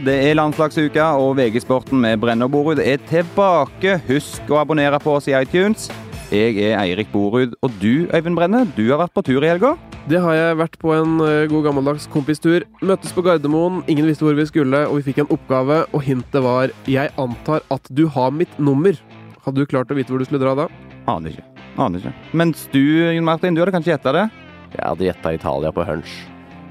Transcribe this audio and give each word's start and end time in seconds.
Det 0.00 0.14
er 0.30 0.36
landslagsuka, 0.38 1.10
og 1.20 1.34
VG-sporten 1.36 2.00
med 2.00 2.22
Brenne 2.22 2.46
og 2.46 2.54
Borud 2.54 2.78
er 2.80 3.02
tilbake. 3.10 3.98
Husk 4.06 4.48
å 4.48 4.62
abonnere 4.62 4.96
på 5.02 5.12
oss 5.18 5.26
i 5.28 5.34
iTunes. 5.36 5.90
Jeg 6.32 6.56
er 6.56 6.78
Eirik 6.80 7.10
Borud, 7.12 7.52
og 7.60 7.74
du, 7.82 8.06
Øyvind 8.08 8.38
Brenne, 8.38 8.62
du 8.78 8.86
har 8.86 9.02
vært 9.02 9.12
på 9.12 9.26
tur 9.26 9.44
i 9.44 9.50
helga? 9.50 9.74
Det 10.08 10.22
har 10.24 10.38
jeg 10.38 10.56
vært 10.56 10.78
på 10.80 10.94
en 10.96 11.20
eh, 11.26 11.44
god 11.52 11.68
gammeldags 11.68 12.08
kompistur. 12.08 12.64
Møttes 12.80 13.12
på 13.12 13.26
Gardermoen, 13.28 13.82
ingen 13.92 14.08
visste 14.08 14.24
hvor 14.24 14.40
vi 14.40 14.48
skulle, 14.48 14.86
og 14.88 15.02
vi 15.02 15.10
fikk 15.10 15.20
en 15.26 15.30
oppgave, 15.36 15.82
og 15.92 16.08
hintet 16.08 16.40
var 16.48 16.72
'Jeg 16.88 17.12
antar 17.18 17.60
at 17.68 17.92
du 17.92 18.06
har 18.08 18.30
mitt 18.30 18.56
nummer'. 18.56 18.96
Hadde 19.44 19.60
du 19.60 19.66
klart 19.66 19.92
å 19.92 20.00
vite 20.00 20.08
hvor 20.08 20.18
du 20.18 20.24
skulle 20.24 20.40
dra 20.40 20.54
da? 20.64 20.68
Aner 21.12 21.36
ikke. 21.36 21.44
Aner 21.76 22.00
ikke. 22.00 22.14
Mens 22.32 22.68
du, 22.72 22.80
Jon 23.12 23.24
Martin, 23.24 23.52
du 23.52 23.60
hadde 23.60 23.76
kanskje 23.76 23.92
gjetta 23.92 24.16
det? 24.16 24.30
Jeg 24.72 24.86
hadde 24.86 25.12
gjetta 25.12 25.34
Italia 25.36 25.70
på 25.72 25.84
hunch. 25.84 26.29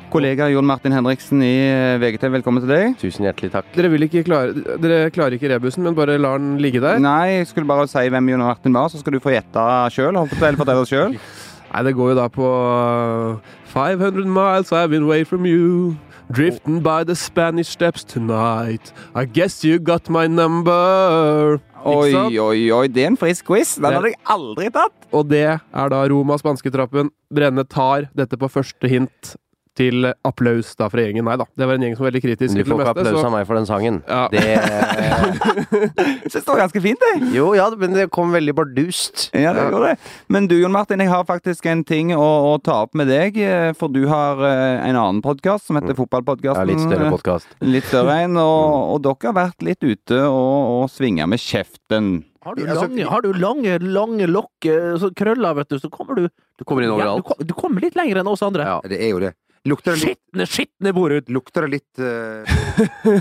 Kollega 0.09 0.47
Jon 0.49 0.65
Martin 0.65 0.93
Henriksen 0.95 1.41
i 1.45 1.53
VGT, 2.01 2.01
VGTV, 2.01 2.31
velkommen 2.39 2.63
til 2.63 2.71
deg. 2.71 2.95
Tusen 2.97 3.27
hjertelig 3.27 3.51
takk. 3.53 3.67
Dere 3.75 3.91
vil 3.93 4.07
ikke 4.07 4.23
klare 4.25 4.77
Dere 4.81 5.11
klarer 5.13 5.35
ikke 5.37 5.51
rebusen, 5.51 5.83
men 5.85 5.93
bare 5.97 6.15
lar 6.17 6.39
den 6.41 6.55
ligge 6.63 6.81
der? 6.81 6.97
Nei, 7.03 7.35
jeg 7.35 7.49
skulle 7.51 7.69
bare 7.69 7.85
si 7.89 8.01
hvem 8.09 8.31
Jon 8.31 8.41
Martin 8.41 8.73
var, 8.73 8.89
så 8.89 8.97
skal 9.01 9.13
du 9.13 9.19
få 9.21 9.35
gjette 9.35 9.65
sjøl. 9.93 10.17
Eller 10.17 10.57
fortelle 10.57 10.85
sjøl. 10.89 11.13
Nei, 11.69 11.81
det 11.85 11.93
går 11.93 12.15
jo 12.15 12.17
da 12.17 12.23
på 12.33 12.47
uh, 12.49 13.51
500 13.69 14.25
miles 14.25 14.71
I've 14.73 14.89
been 14.89 15.05
away 15.05 15.23
from 15.23 15.45
you. 15.45 15.93
Drifting 16.33 16.79
by 16.81 17.03
the 17.05 17.13
Spanish 17.17 17.69
steps 17.69 18.03
tonight. 18.03 18.89
I 19.13 19.25
guess 19.25 19.63
you 19.63 19.77
got 19.77 20.09
my 20.09 20.25
number. 20.25 21.59
Oi, 21.85 22.13
oi, 22.41 22.71
oi, 22.73 22.87
det 22.89 23.05
er 23.05 23.11
en 23.11 23.17
frisk 23.17 23.45
quiz. 23.45 23.75
Den 23.77 23.85
Det- 23.85 23.93
hadde 23.93 24.11
jeg 24.15 24.19
aldri 24.25 24.71
tatt. 24.73 24.97
Og 25.13 25.29
det 25.29 25.45
er 25.45 25.93
da 25.93 26.01
Roma 26.09 26.37
spansketrappen. 26.41 27.13
Brenne 27.33 27.63
tar 27.69 28.09
dette 28.17 28.37
på 28.37 28.49
første 28.49 28.89
hint 28.89 29.35
til 29.77 30.09
applaus 30.27 30.73
da 30.75 30.87
fra 30.91 31.03
gjengen. 31.05 31.23
Nei 31.27 31.35
da, 31.39 31.45
det 31.55 31.67
var 31.69 31.77
en 31.77 31.83
gjeng 31.85 31.93
som 31.95 32.03
var 32.03 32.09
veldig 32.11 32.21
kritisk 32.25 32.55
Du 32.57 32.63
får 32.67 32.81
ikke 32.81 32.93
applaus 32.93 33.19
Så 33.19 33.25
av 33.27 33.31
meg 33.35 33.45
for 33.47 33.59
den 33.59 33.67
sangen. 33.69 33.99
Ja. 34.09 34.25
Det 34.33 34.43
Jeg 34.43 36.31
synes 36.31 36.43
det 36.45 36.51
var 36.51 36.61
ganske 36.63 36.81
fint, 36.83 36.99
det. 37.05 37.29
Jo, 37.35 37.51
ja, 37.57 37.67
men 37.79 37.95
det 37.95 38.07
kom 38.13 38.33
veldig 38.35 38.55
bardust. 38.57 39.29
Ja, 39.35 39.53
det 39.55 39.67
gjorde 39.69 39.91
det. 39.93 40.11
Men 40.31 40.47
du, 40.51 40.55
Jon 40.59 40.73
Martin, 40.75 41.03
jeg 41.03 41.11
har 41.11 41.25
faktisk 41.27 41.67
en 41.71 41.83
ting 41.87 42.11
å, 42.15 42.25
å 42.51 42.53
ta 42.63 42.81
opp 42.85 42.97
med 42.99 43.09
deg. 43.11 43.37
eh, 43.39 43.71
For 43.79 43.91
du 43.93 44.01
har 44.11 44.41
eh, 44.45 44.87
en 44.89 44.99
annen 44.99 45.21
podkast 45.25 45.69
som 45.69 45.79
heter 45.79 45.93
Ja, 45.93 45.99
Fotballpodkasten. 46.01 46.69
litt 46.69 46.83
større 46.83 47.11
podkast. 47.13 47.55
Litt 47.65 47.87
større 47.89 48.19
en. 48.25 48.37
Og, 48.39 48.95
og 48.95 49.03
dere 49.05 49.31
har 49.31 49.37
vært 49.45 49.65
litt 49.65 49.83
ute 49.85 50.19
og, 50.25 50.83
og 50.83 50.89
svinga 50.93 51.27
med 51.29 51.41
kjeften. 51.43 52.11
Har 52.45 52.55
du 52.55 52.63
Altså, 52.63 52.85
lange, 52.87 53.03
har 53.09 53.21
du 53.25 53.33
lange, 53.35 53.73
lange 53.83 54.27
lokk, 54.31 54.65
eh, 54.69 55.09
krøller, 55.17 55.57
vet 55.59 55.73
du, 55.73 55.79
så 55.81 55.89
kommer 55.91 56.15
du 56.15 56.27
Du 56.59 56.63
kommer 56.67 56.85
inn 56.85 56.93
ja, 56.99 57.15
du, 57.19 57.43
du 57.45 57.53
kommer 57.55 57.83
litt 57.83 57.97
lenger 57.99 58.21
enn 58.21 58.29
oss 58.31 58.43
andre. 58.45 58.67
Ja. 58.67 58.77
Det 58.87 58.99
er 58.99 59.11
jo 59.11 59.19
det. 59.23 59.33
Lukter 59.67 59.95
det 59.95 59.99
litt, 59.99 60.19
Skitne, 60.19 60.45
skitne 60.47 60.93
Borud! 60.95 61.29
lukter 61.33 61.65
det 61.67 61.71
litt 61.73 61.99
uh... 61.99 62.47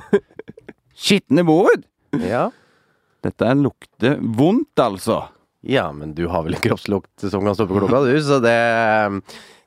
Skitne 1.08 1.44
Borud! 1.47 1.86
Ja. 2.22 2.48
Dette 3.27 3.53
lukter 3.58 4.19
vondt, 4.22 4.78
altså. 4.78 5.25
ja, 5.66 5.89
men 5.92 6.14
du 6.14 6.28
har 6.31 6.47
vel 6.47 6.55
en 6.56 6.62
kroppslukt 6.62 7.27
som 7.27 7.42
kan 7.42 7.59
stoppe 7.59 7.75
klokka, 7.77 8.05
du, 8.06 8.14
så 8.22 8.39
det 8.42 8.59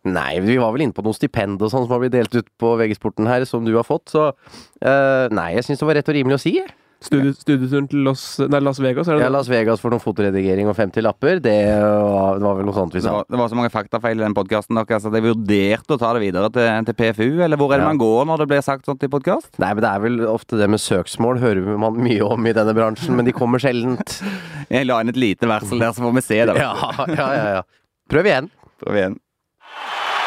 Nei, 0.02 0.40
vi 0.42 0.56
var 0.58 0.72
vel 0.74 0.88
inne 0.88 0.96
på 0.98 1.04
noe 1.06 1.14
stipend 1.14 1.62
og 1.62 1.70
sånn 1.70 1.84
som 1.86 1.94
har 1.94 2.00
blitt 2.02 2.16
delt 2.16 2.34
ut 2.34 2.48
på 2.58 2.72
VG-sporten 2.80 3.28
her, 3.30 3.44
som 3.46 3.68
du 3.68 3.76
har 3.76 3.86
fått, 3.86 4.10
så 4.10 4.32
uh, 4.32 5.26
Nei, 5.30 5.52
jeg 5.58 5.68
syns 5.68 5.84
det 5.84 5.90
var 5.92 6.00
rett 6.00 6.10
og 6.10 6.18
rimelig 6.18 6.40
å 6.40 6.42
si. 6.42 6.56
jeg. 6.58 6.72
Studie, 7.02 7.32
studieturen 7.34 7.88
til 7.90 8.04
Los, 8.06 8.22
nei, 8.46 8.60
Las 8.62 8.78
Vegas, 8.78 9.08
er 9.10 9.18
det 9.18 9.24
Ja, 9.24 9.30
Las 9.34 9.48
Vegas 9.50 9.80
for 9.82 9.90
noen 9.90 10.04
fotoredigering 10.04 10.68
og 10.70 10.76
50 10.78 11.02
lapper, 11.02 11.40
det 11.42 11.56
var, 11.82 12.36
det 12.38 12.46
var 12.46 12.60
vel 12.60 12.68
noe 12.68 12.76
sånt 12.78 12.94
vi 12.94 13.00
Det 13.02 13.08
sa. 13.08 13.14
var, 13.16 13.26
det 13.26 13.40
var 13.42 13.50
så 13.50 13.58
mange 13.58 13.72
faktafeil 13.74 14.22
i 14.22 14.24
den 14.24 14.36
podkasten 14.38 14.78
deres 14.78 15.08
at 15.10 15.18
jeg 15.18 15.26
vurderte 15.26 15.96
å 15.98 16.00
ta 16.04 16.12
det 16.14 16.22
videre 16.22 16.52
til, 16.54 16.70
til 16.92 16.98
PFU. 17.00 17.42
Eller 17.42 17.58
hvor 17.58 17.74
er 17.74 17.82
det 17.82 17.88
Ja. 17.88 17.90
man 17.90 17.98
går 18.04 18.30
når 18.30 18.44
det 18.44 18.48
blir 18.54 18.62
sagt 18.62 18.86
sånt 18.86 19.02
i 19.02 19.10
podkast? 19.10 19.50
Nei, 19.58 19.72
men 19.74 19.82
det 19.82 19.90
er 19.96 20.06
vel 20.06 20.22
ofte 20.30 20.62
det 20.62 20.70
med 20.70 20.80
søksmål 20.84 21.42
hører 21.42 21.74
man 21.82 21.98
mye 21.98 22.22
om 22.22 22.46
i 22.46 22.54
denne 22.54 22.78
bransjen, 22.78 23.16
men 23.18 23.26
de 23.26 23.34
kommer 23.34 23.58
sjeldent. 23.66 24.20
Jeg 24.72 24.86
la 24.86 25.02
inn 25.02 25.10
et 25.10 25.18
lite 25.18 25.50
varsel 25.50 25.82
der, 25.82 25.98
så 25.98 26.06
får 26.06 26.14
vi 26.22 26.22
se 26.30 26.40
det. 26.52 26.56
Ja, 26.62 26.72
ja, 27.18 27.28
ja. 27.34 27.50
ja. 27.58 27.66
Prøv 28.14 28.30
igjen. 28.30 28.54
Prøv 28.86 28.96
igjen. 29.02 29.18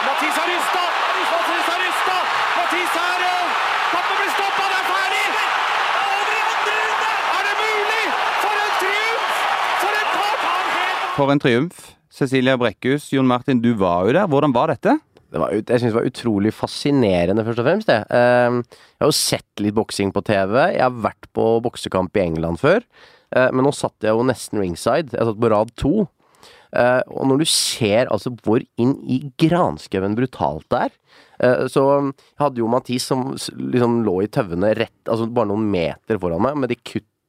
Mathis 0.04 0.34
har 0.36 0.46
rysta! 0.50 0.82
Mathis 1.30 1.66
har 1.70 1.78
rysta! 1.86 2.16
Mathis 2.58 2.92
har 2.98 3.22
uh, 3.24 3.46
Kampen 3.94 4.16
blir 4.20 4.30
stoppa, 4.34 4.64
det 4.72 4.78
er 4.80 4.86
ferdig! 4.90 5.24
Over 6.04 6.34
i 6.34 6.42
andre 6.50 6.76
runde! 6.80 7.10
Er 7.38 7.42
det 7.48 7.54
mulig? 7.60 8.04
For 8.44 8.60
en 8.64 8.72
triumf! 8.82 9.40
For 9.82 9.98
en 10.02 10.08
kamp! 10.14 10.44
Han 10.44 10.70
helt 10.76 11.03
For 11.14 11.30
en 11.30 11.38
triumf. 11.38 11.92
Cecilia 12.10 12.56
Brekkhus, 12.58 13.12
Jon 13.14 13.28
Martin, 13.30 13.60
du 13.62 13.72
var 13.78 14.08
jo 14.08 14.14
der. 14.16 14.26
Hvordan 14.30 14.54
var 14.54 14.72
dette? 14.72 14.96
Det 15.30 15.38
var, 15.38 15.52
jeg 15.54 15.66
synes 15.66 15.92
det 15.92 15.98
var 15.98 16.08
utrolig 16.08 16.50
fascinerende, 16.54 17.44
først 17.46 17.60
og 17.62 17.68
fremst. 17.68 17.90
Det. 17.90 18.00
Ehm, 18.14 18.60
jeg 18.66 19.02
har 19.02 19.10
jo 19.10 19.16
sett 19.18 19.62
litt 19.62 19.76
boksing 19.76 20.10
på 20.14 20.22
TV. 20.26 20.56
Jeg 20.74 20.82
har 20.82 20.98
vært 21.06 21.28
på 21.34 21.44
boksekamp 21.62 22.18
i 22.18 22.24
England 22.24 22.58
før. 22.62 22.82
Eh, 23.34 23.46
men 23.54 23.66
nå 23.66 23.70
satt 23.74 24.06
jeg 24.06 24.14
jo 24.14 24.26
nesten 24.26 24.62
ringside. 24.62 25.14
Jeg 25.14 25.30
satt 25.30 25.38
på 25.42 25.52
rad 25.54 25.70
to. 25.78 25.94
Eh, 26.74 27.00
og 27.14 27.30
når 27.30 27.44
du 27.44 27.46
ser 27.50 28.10
altså 28.10 28.34
hvor 28.42 28.62
inn 28.82 28.96
i 29.06 29.20
granskauen 29.38 30.16
brutalt 30.18 30.66
det 30.72 30.80
er 30.88 30.94
eh, 31.38 31.60
Så 31.70 31.84
hadde 32.40 32.58
jo 32.58 32.66
Mathis 32.66 33.06
som 33.06 33.28
liksom 33.36 34.00
lå 34.02 34.16
i 34.24 34.30
tauene 34.34 34.72
rett 34.74 35.06
Altså 35.06 35.28
bare 35.30 35.52
noen 35.52 35.68
meter 35.70 36.18
foran 36.18 36.42
meg, 36.42 36.58
med 36.58 36.72
det 36.74 36.80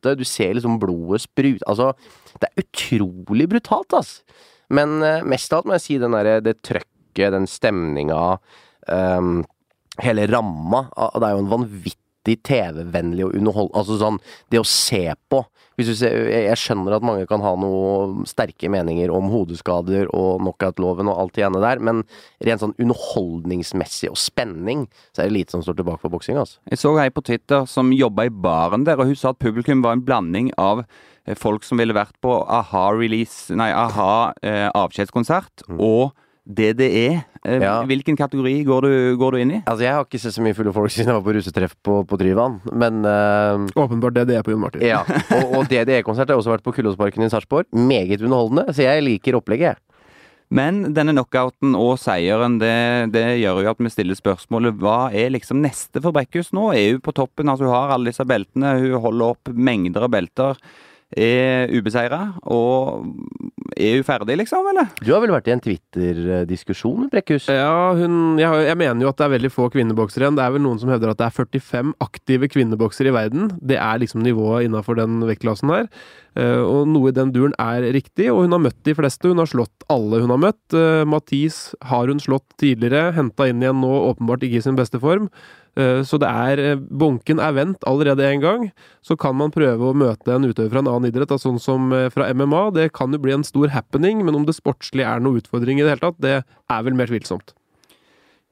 kuttet. 0.05 0.21
Du 0.21 0.25
ser 0.25 0.53
liksom 0.53 0.79
blodet 0.79 1.25
sprute 1.25 1.65
Altså, 1.67 1.93
det 2.39 2.49
er 2.49 2.63
utrolig 2.63 3.49
brutalt, 3.49 3.93
ass. 3.93 4.23
Men 4.69 5.01
eh, 5.03 5.23
mest 5.23 5.51
av 5.53 5.61
alt 5.61 5.69
må 5.69 5.75
jeg 5.77 5.85
si 5.85 5.97
den 6.01 6.15
der, 6.15 6.41
det 6.41 6.61
trøkket, 6.65 7.31
den 7.31 7.45
stemninga, 7.47 8.37
um, 8.89 9.45
hele 10.03 10.25
ramma. 10.27 10.89
Det 11.15 11.23
er 11.23 11.35
jo 11.35 11.43
en 11.43 11.53
vanvittig 11.53 12.01
TV-vennlig 12.33 13.27
og 13.27 13.35
underhold... 13.37 13.69
Altså 13.77 13.99
sånn, 14.01 14.17
det 14.49 14.61
å 14.61 14.65
se 14.65 15.03
på. 15.29 15.43
Hvis 15.75 15.89
du 15.91 15.95
ser, 15.99 16.29
jeg 16.31 16.57
skjønner 16.59 16.95
at 16.95 17.05
mange 17.05 17.27
kan 17.27 17.43
ha 17.43 17.51
noe 17.59 18.25
sterke 18.29 18.69
meninger 18.71 19.11
om 19.13 19.27
hodeskader 19.31 20.07
og 20.15 20.39
knockout-loven 20.41 21.11
og 21.11 21.19
alt 21.21 21.35
det 21.35 21.45
ene 21.45 21.61
der, 21.63 21.81
men 21.83 22.03
rent 22.47 22.63
sånn 22.63 22.75
underholdningsmessig 22.81 24.09
og 24.13 24.19
spenning, 24.19 24.85
så 25.11 25.23
er 25.23 25.29
det 25.29 25.37
lite 25.41 25.57
som 25.57 25.65
står 25.65 25.81
tilbake 25.81 26.01
for 26.03 26.15
boksing, 26.15 26.39
altså. 26.39 26.61
Jeg 26.71 26.81
så 26.81 26.95
ei 27.03 27.11
på 27.13 27.25
Twitter 27.27 27.67
som 27.69 27.91
jobba 27.95 28.29
i 28.29 28.33
baren 28.33 28.87
der, 28.87 29.01
og 29.01 29.11
hun 29.11 29.19
sa 29.19 29.33
at 29.35 29.43
publikum 29.43 29.83
var 29.83 29.97
en 29.97 30.05
blanding 30.07 30.53
av 30.61 30.85
eh, 30.85 31.35
folk 31.35 31.67
som 31.67 31.81
ville 31.81 31.95
vært 31.95 32.15
på 32.23 32.39
a-ha-release, 32.47 33.51
nei, 33.59 33.69
a-ha 33.75 34.13
eh, 34.47 34.69
avskjedskonsert, 34.71 35.67
og 35.75 36.15
DDE. 36.45 37.23
Eh, 37.45 37.59
Ja. 37.61 37.83
Hvilken 37.85 38.17
kategori 38.17 38.63
går 38.65 38.81
du, 38.85 39.17
går 39.17 39.31
du 39.31 39.37
inn 39.41 39.51
i? 39.51 39.63
Altså, 39.65 39.83
jeg 39.85 39.93
har 39.93 40.05
ikke 40.05 40.19
sett 40.21 40.33
så 40.33 40.41
mye 40.45 40.53
fulle 40.57 40.73
folk 40.73 40.91
siden 40.93 41.11
jeg 41.11 41.17
var 41.17 41.25
på 41.25 41.33
russetreff 41.37 41.75
på, 41.85 41.99
på 42.09 42.17
Tryvann, 42.21 42.59
men 42.73 43.01
eh, 43.05 43.65
Åpenbart 43.81 44.17
er 44.23 44.41
på 44.45 44.53
Jon 44.53 44.61
Martin. 44.65 44.85
Ja, 44.85 45.01
og, 45.05 45.57
og 45.59 45.67
DDE-konsert 45.71 46.29
har 46.29 46.37
også 46.39 46.53
vært 46.55 46.65
på 46.65 46.73
Kullåsparken 46.77 47.25
i 47.25 47.29
Sarpsborg. 47.33 47.69
Meget 47.73 48.21
underholdende, 48.21 48.69
så 48.73 48.85
jeg 48.87 49.03
liker 49.05 49.37
opplegget. 49.41 49.81
Men 50.53 50.93
denne 50.93 51.15
knockouten 51.15 51.73
og 51.73 51.95
seieren, 51.97 52.59
det, 52.61 52.73
det 53.15 53.23
gjør 53.41 53.63
jo 53.65 53.71
at 53.71 53.79
vi 53.81 53.89
stiller 53.89 54.17
spørsmålet 54.17 54.77
hva 54.77 55.07
er 55.09 55.31
liksom 55.33 55.57
neste 55.63 55.97
for 56.03 56.13
Brekkhus 56.13 56.51
nå? 56.53 56.67
Er 56.77 56.91
hun 56.93 57.01
på 57.01 57.15
toppen? 57.17 57.49
Altså 57.49 57.65
Hun 57.65 57.73
har 57.73 57.95
alle 57.95 58.11
disse 58.13 58.25
beltene, 58.29 58.75
hun 58.77 58.99
holder 59.01 59.33
opp 59.33 59.49
mengder 59.49 60.05
av 60.05 60.13
belter. 60.13 60.61
Er 61.15 61.71
ubeseira, 61.71 62.19
og 62.43 63.05
er 63.79 63.95
hun 63.95 64.03
ferdig, 64.07 64.35
liksom, 64.41 64.65
eller? 64.67 64.89
Du 64.99 65.13
har 65.13 65.21
vel 65.23 65.31
vært 65.31 65.47
i 65.47 65.53
en 65.53 65.63
Twitter-diskusjon 65.63 67.05
med 67.05 67.13
Brekkhus? 67.13 67.47
Ja, 67.47 67.93
hun, 67.95 68.35
jeg, 68.41 68.65
jeg 68.67 68.79
mener 68.81 69.05
jo 69.05 69.11
at 69.13 69.21
det 69.21 69.27
er 69.29 69.33
veldig 69.37 69.51
få 69.53 69.69
kvinneboksere 69.71 70.25
igjen. 70.25 70.35
Det 70.35 70.43
er 70.43 70.53
vel 70.57 70.65
noen 70.65 70.81
som 70.81 70.91
hevder 70.91 71.13
at 71.13 71.21
det 71.21 71.29
er 71.29 71.37
45 71.37 71.95
aktive 72.03 72.51
kvinneboksere 72.51 73.13
i 73.13 73.15
verden. 73.15 73.49
Det 73.63 73.79
er 73.79 74.03
liksom 74.03 74.25
nivået 74.25 74.67
innafor 74.67 74.99
den 74.99 75.23
vektklassen 75.29 75.71
her. 75.71 75.89
Eh, 76.35 76.59
og 76.59 76.89
noe 76.91 77.13
i 77.13 77.15
den 77.15 77.31
duren 77.35 77.55
er 77.63 77.87
riktig, 77.95 78.27
og 78.33 78.43
hun 78.43 78.55
har 78.57 78.65
møtt 78.67 78.81
de 78.83 78.95
fleste. 78.97 79.31
Hun 79.31 79.39
har 79.39 79.51
slått 79.51 79.87
alle 79.91 80.19
hun 80.23 80.33
har 80.35 80.41
møtt. 80.49 80.63
Uh, 80.75 81.07
Mathis 81.07 81.69
har 81.87 82.11
hun 82.11 82.19
slått 82.19 82.57
tidligere, 82.59 83.13
henta 83.15 83.47
inn 83.47 83.63
igjen 83.63 83.79
nå, 83.79 83.93
åpenbart 84.11 84.43
ikke 84.43 84.59
i 84.59 84.65
sin 84.67 84.79
beste 84.79 84.99
form. 84.99 85.29
Eh, 85.75 86.01
så 86.07 86.19
det 86.21 86.29
er 86.29 86.61
eh, 86.63 86.79
Bunken 86.79 87.41
er 87.43 87.55
vendt 87.57 87.83
allerede 87.89 88.23
en 88.29 88.43
gang. 88.43 88.65
Så 89.03 89.17
kan 89.19 89.35
man 89.35 89.53
prøve 89.55 89.91
å 89.91 89.97
møte 89.97 90.31
en 90.35 90.47
utøver 90.47 90.71
fra 90.71 90.83
en 90.83 90.91
annen 90.91 91.09
idrett, 91.11 91.29
da, 91.31 91.39
sånn 91.41 91.59
som 91.61 91.91
eh, 91.95 92.07
fra 92.13 92.29
MMA. 92.31 92.63
Det 92.77 92.89
kan 92.95 93.11
jo 93.11 93.19
bli 93.21 93.35
en 93.35 93.45
stor 93.47 93.73
happening, 93.75 94.23
men 94.25 94.39
om 94.39 94.47
det 94.47 94.55
sportslige 94.57 95.09
er 95.11 95.23
noe 95.23 95.41
utfordring 95.41 95.81
i 95.81 95.85
det 95.85 95.95
hele 95.95 96.05
tatt, 96.07 96.21
det 96.23 96.39
er 96.41 96.87
vel 96.87 96.97
mer 96.97 97.11
tvilsomt. 97.11 97.55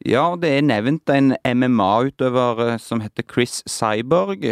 Ja, 0.04 0.34
det 0.36 0.50
er 0.52 0.66
nevnt 0.68 1.08
en 1.14 1.32
MMA-utøver 1.48 2.76
som 2.84 3.00
heter 3.00 3.24
Chris 3.24 3.62
Cyborg. 3.72 4.44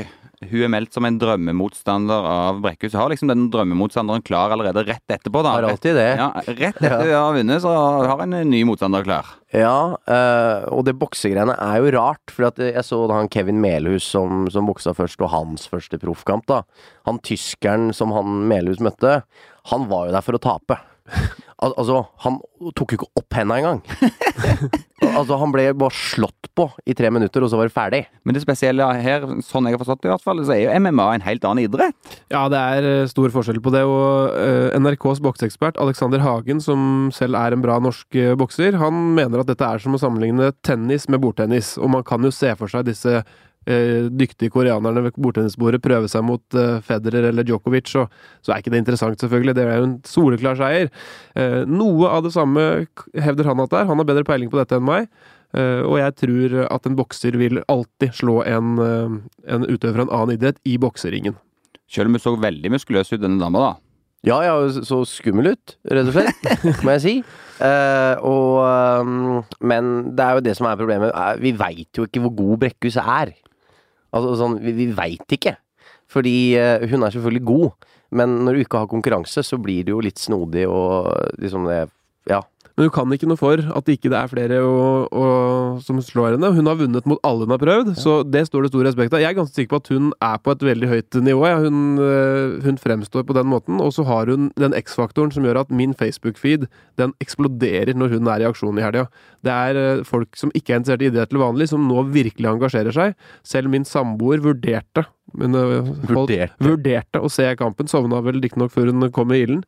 Hun 0.41 0.63
er 0.63 0.71
meldt 0.71 0.95
som 0.95 1.05
en 1.05 1.17
drømmemotstander 1.21 2.27
av 2.29 2.61
Brekkhus. 2.63 2.95
Har 2.97 3.11
liksom 3.11 3.29
den 3.29 3.49
drømmemotstanderen 3.53 4.23
klar 4.25 4.55
allerede 4.55 4.85
rett 4.87 5.11
etterpå. 5.11 5.43
da. 5.43 5.57
Har 5.57 5.67
alltid 5.69 5.99
det. 5.99 6.07
Ja, 6.17 6.31
Rett 6.47 6.79
etter 6.79 7.03
hun 7.03 7.13
har 7.13 7.35
vunnet, 7.35 7.61
så 7.61 7.75
har 8.07 8.23
en 8.23 8.39
ny 8.49 8.63
motstander 8.65 9.05
klar. 9.05 9.35
Ja, 9.51 9.97
øh, 10.07 10.61
og 10.71 10.85
det 10.87 10.93
boksegreiene 10.95 11.57
er 11.59 11.81
jo 11.83 11.91
rart, 11.97 12.31
for 12.31 12.47
jeg 12.63 12.83
så 12.87 13.01
da 13.09 13.17
han 13.19 13.27
Kevin 13.31 13.59
Melhus 13.59 14.05
som, 14.07 14.45
som 14.51 14.69
boksa 14.69 14.93
først, 14.95 15.19
og 15.19 15.33
hans 15.33 15.67
første 15.67 15.99
proffkamp, 15.99 16.47
da. 16.47 16.61
Han 17.09 17.19
tyskeren 17.19 17.89
som 17.95 18.15
han 18.15 18.45
Melhus 18.47 18.79
møtte, 18.79 19.21
han 19.73 19.89
var 19.91 20.07
jo 20.07 20.15
der 20.15 20.23
for 20.23 20.39
å 20.39 20.43
tape. 20.45 20.79
Al 21.61 21.75
altså, 21.77 21.99
han 22.23 22.39
tok 22.73 22.93
jo 22.93 22.97
ikke 22.97 23.21
opp 23.21 23.35
henda 23.37 23.59
engang. 23.59 23.81
altså, 25.19 25.37
han 25.37 25.51
ble 25.53 25.67
bare 25.77 25.93
slått 25.93 26.49
på 26.57 26.65
i 26.89 26.95
tre 26.97 27.11
minutter, 27.13 27.43
og 27.45 27.51
så 27.51 27.59
var 27.59 27.69
det 27.69 27.75
ferdig. 27.75 27.99
Men 28.25 28.33
det 28.33 28.41
spesielle 28.41 28.87
her, 29.05 29.27
sånn 29.45 29.69
jeg 29.69 29.77
har 29.77 29.81
forstått 29.83 30.01
det 30.01 30.09
i 30.09 30.11
hvert 30.11 30.25
fall, 30.25 30.41
så 30.41 30.55
er 30.55 30.63
jo 30.63 30.79
MMA 30.81 31.05
en 31.13 31.25
helt 31.27 31.45
annen 31.45 31.67
idrett. 31.67 32.17
Ja, 32.33 32.47
det 32.51 32.63
er 32.77 32.89
eh, 32.89 33.09
stor 33.11 33.29
forskjell 33.35 33.61
på 33.61 33.75
det. 33.75 33.83
Og 33.85 34.33
uh, 34.33 34.73
NRKs 34.81 35.21
bokseekspert 35.21 35.77
Alexander 35.81 36.25
Hagen, 36.25 36.63
som 36.65 37.11
selv 37.13 37.37
er 37.37 37.53
en 37.53 37.61
bra 37.61 37.77
norsk 37.83 38.17
eh, 38.17 38.33
bokser, 38.41 38.79
han 38.81 39.13
mener 39.19 39.43
at 39.43 39.53
dette 39.53 39.69
er 39.69 39.85
som 39.85 39.93
å 39.93 40.01
sammenligne 40.01 40.49
tennis 40.65 41.05
med 41.13 41.21
bordtennis. 41.21 41.75
Og 41.77 41.93
man 41.93 42.07
kan 42.07 42.25
jo 42.25 42.33
se 42.33 42.55
for 42.57 42.73
seg 42.73 42.89
disse 42.89 43.19
eh, 43.21 43.37
dyktige 43.65 44.49
koreanerne 44.53 45.03
ved 45.05 45.17
bordtennisbordet 45.21 45.81
prøve 45.83 46.09
seg 46.09 46.23
mot 46.25 46.57
eh, 46.57 46.79
Federer 46.85 47.27
eller 47.29 47.45
Djokovic, 47.45 47.91
så, 47.91 48.07
så 48.41 48.53
er 48.53 48.63
ikke 48.63 48.73
det 48.73 48.81
interessant, 48.81 49.19
selvfølgelig. 49.21 49.55
Det 49.57 49.65
er 49.67 49.77
jo 49.77 49.89
en 49.89 49.99
soleklar 50.07 50.57
seier. 50.57 50.89
Eh, 51.37 51.61
noe 51.69 52.09
av 52.09 52.25
det 52.25 52.33
samme 52.33 52.65
hevder 53.13 53.51
han 53.51 53.61
at 53.61 53.73
det 53.73 53.83
er. 53.83 53.91
Han 53.91 54.01
har 54.01 54.09
bedre 54.09 54.25
peiling 54.27 54.49
på 54.51 54.57
dette 54.61 54.79
enn 54.79 54.87
meg. 54.87 55.11
Eh, 55.53 55.83
og 55.83 55.99
jeg 55.99 56.17
tror 56.23 56.57
at 56.69 56.87
en 56.87 56.97
bokser 56.97 57.37
vil 57.37 57.61
alltid 57.71 58.17
slå 58.17 58.39
en, 58.47 58.73
eh, 58.81 59.15
en 59.53 59.69
utøver 59.69 59.99
fra 59.99 60.07
en 60.07 60.17
annen 60.17 60.37
idrett 60.39 60.61
i 60.65 60.77
bokseringen. 60.81 61.37
Selv 61.91 62.07
om 62.07 62.15
hun 62.15 62.23
så 62.23 62.37
veldig 62.39 62.71
muskuløs 62.71 63.11
ut, 63.11 63.21
denne 63.21 63.41
dama, 63.41 63.67
da. 63.67 63.73
Ja, 64.21 64.37
ja, 64.45 64.53
så 64.85 65.01
skummel 65.09 65.55
ut, 65.55 65.75
rett 65.89 66.09
og 66.11 66.13
slett, 66.13 66.65
må 66.85 66.93
jeg 66.93 67.01
si. 67.03 67.13
Uh, 67.61 68.17
og 68.25 69.05
um, 69.05 69.41
Men 69.61 70.15
det 70.17 70.25
er 70.25 70.37
jo 70.37 70.43
det 70.45 70.53
som 70.57 70.65
er 70.69 70.77
problemet. 70.79 71.11
Eh, 71.13 71.41
Vi 71.41 71.51
veit 71.57 71.97
jo 71.97 72.07
ikke 72.07 72.21
hvor 72.23 72.33
god 72.37 72.61
Brekkhus 72.63 72.97
er. 73.01 73.33
Altså 74.11 74.35
sånn, 74.39 74.59
vi, 74.63 74.73
vi 74.75 74.87
veit 74.95 75.37
ikke. 75.37 75.55
Fordi 76.11 76.35
eh, 76.59 76.83
hun 76.91 77.05
er 77.05 77.13
selvfølgelig 77.13 77.43
god, 77.47 77.89
men 78.19 78.41
når 78.45 78.57
du 78.57 78.63
ikke 78.65 78.81
har 78.83 78.91
konkurranse, 78.91 79.43
så 79.47 79.59
blir 79.61 79.85
det 79.87 79.93
jo 79.93 80.01
litt 80.03 80.19
snodig 80.19 80.65
og 80.67 81.11
liksom 81.39 81.69
det. 81.69 81.85
Men 82.81 82.89
hun 82.89 82.93
kan 82.95 83.11
ikke 83.13 83.27
noe 83.29 83.37
for 83.37 83.61
at 83.61 83.89
ikke 83.93 84.09
det 84.09 84.17
er 84.17 84.29
flere 84.31 84.55
å, 84.65 84.77
å, 85.05 85.25
som 85.85 85.99
slår 86.01 86.33
henne. 86.33 86.49
Hun 86.55 86.65
har 86.65 86.79
vunnet 86.79 87.05
mot 87.05 87.19
alle 87.27 87.45
hun 87.45 87.53
har 87.53 87.61
prøvd, 87.61 87.91
så 88.01 88.15
det 88.25 88.47
står 88.47 88.65
det 88.65 88.71
stor 88.71 88.87
respekt 88.87 89.13
av. 89.13 89.21
Jeg 89.21 89.29
er 89.29 89.37
ganske 89.37 89.53
sikker 89.53 89.75
på 89.75 89.79
at 89.83 89.91
hun 89.93 90.07
er 90.17 90.39
på 90.41 90.55
et 90.55 90.65
veldig 90.65 90.89
høyt 90.89 91.19
nivå. 91.27 91.43
Ja. 91.45 91.59
Hun, 91.61 91.99
øh, 92.01 92.55
hun 92.65 92.81
fremstår 92.81 93.27
på 93.29 93.37
den 93.37 93.51
måten, 93.51 93.77
og 93.85 93.93
så 93.93 94.07
har 94.09 94.33
hun 94.33 94.49
den 94.57 94.73
X-faktoren 94.79 95.29
som 95.35 95.45
gjør 95.45 95.61
at 95.61 95.69
min 95.69 95.93
Facebook-feed 95.93 96.65
den 96.97 97.13
eksploderer 97.21 97.93
når 97.93 98.17
hun 98.17 98.33
er 98.33 98.41
i 98.41 98.49
aksjon 98.49 98.81
i 98.81 98.87
helga. 98.87 99.05
Det 99.45 99.53
er 99.53 99.81
øh, 99.83 100.03
folk 100.07 100.33
som 100.41 100.49
ikke 100.57 100.73
er 100.73 100.81
interessert 100.81 101.05
i 101.05 101.11
idrett 101.13 101.29
til 101.29 101.43
vanlig, 101.43 101.69
som 101.69 101.85
nå 101.85 102.07
virkelig 102.09 102.49
engasjerer 102.49 102.97
seg. 102.97 103.13
Selv 103.45 103.69
min 103.69 103.85
samboer 103.85 104.41
vurderte 104.41 105.05
men 105.37 105.55
øh, 105.55 105.75
holdt- 105.83 106.09
Vurderte. 106.11 106.57
vurderte 106.65 107.21
å 107.23 107.29
se 107.31 107.45
kampen. 107.59 107.87
Sovna 107.91 108.21
vel 108.25 108.41
riktignok 108.41 108.71
før 108.73 108.91
hun 108.91 109.07
kom 109.15 109.31
i 109.35 109.41
ilden. 109.45 109.61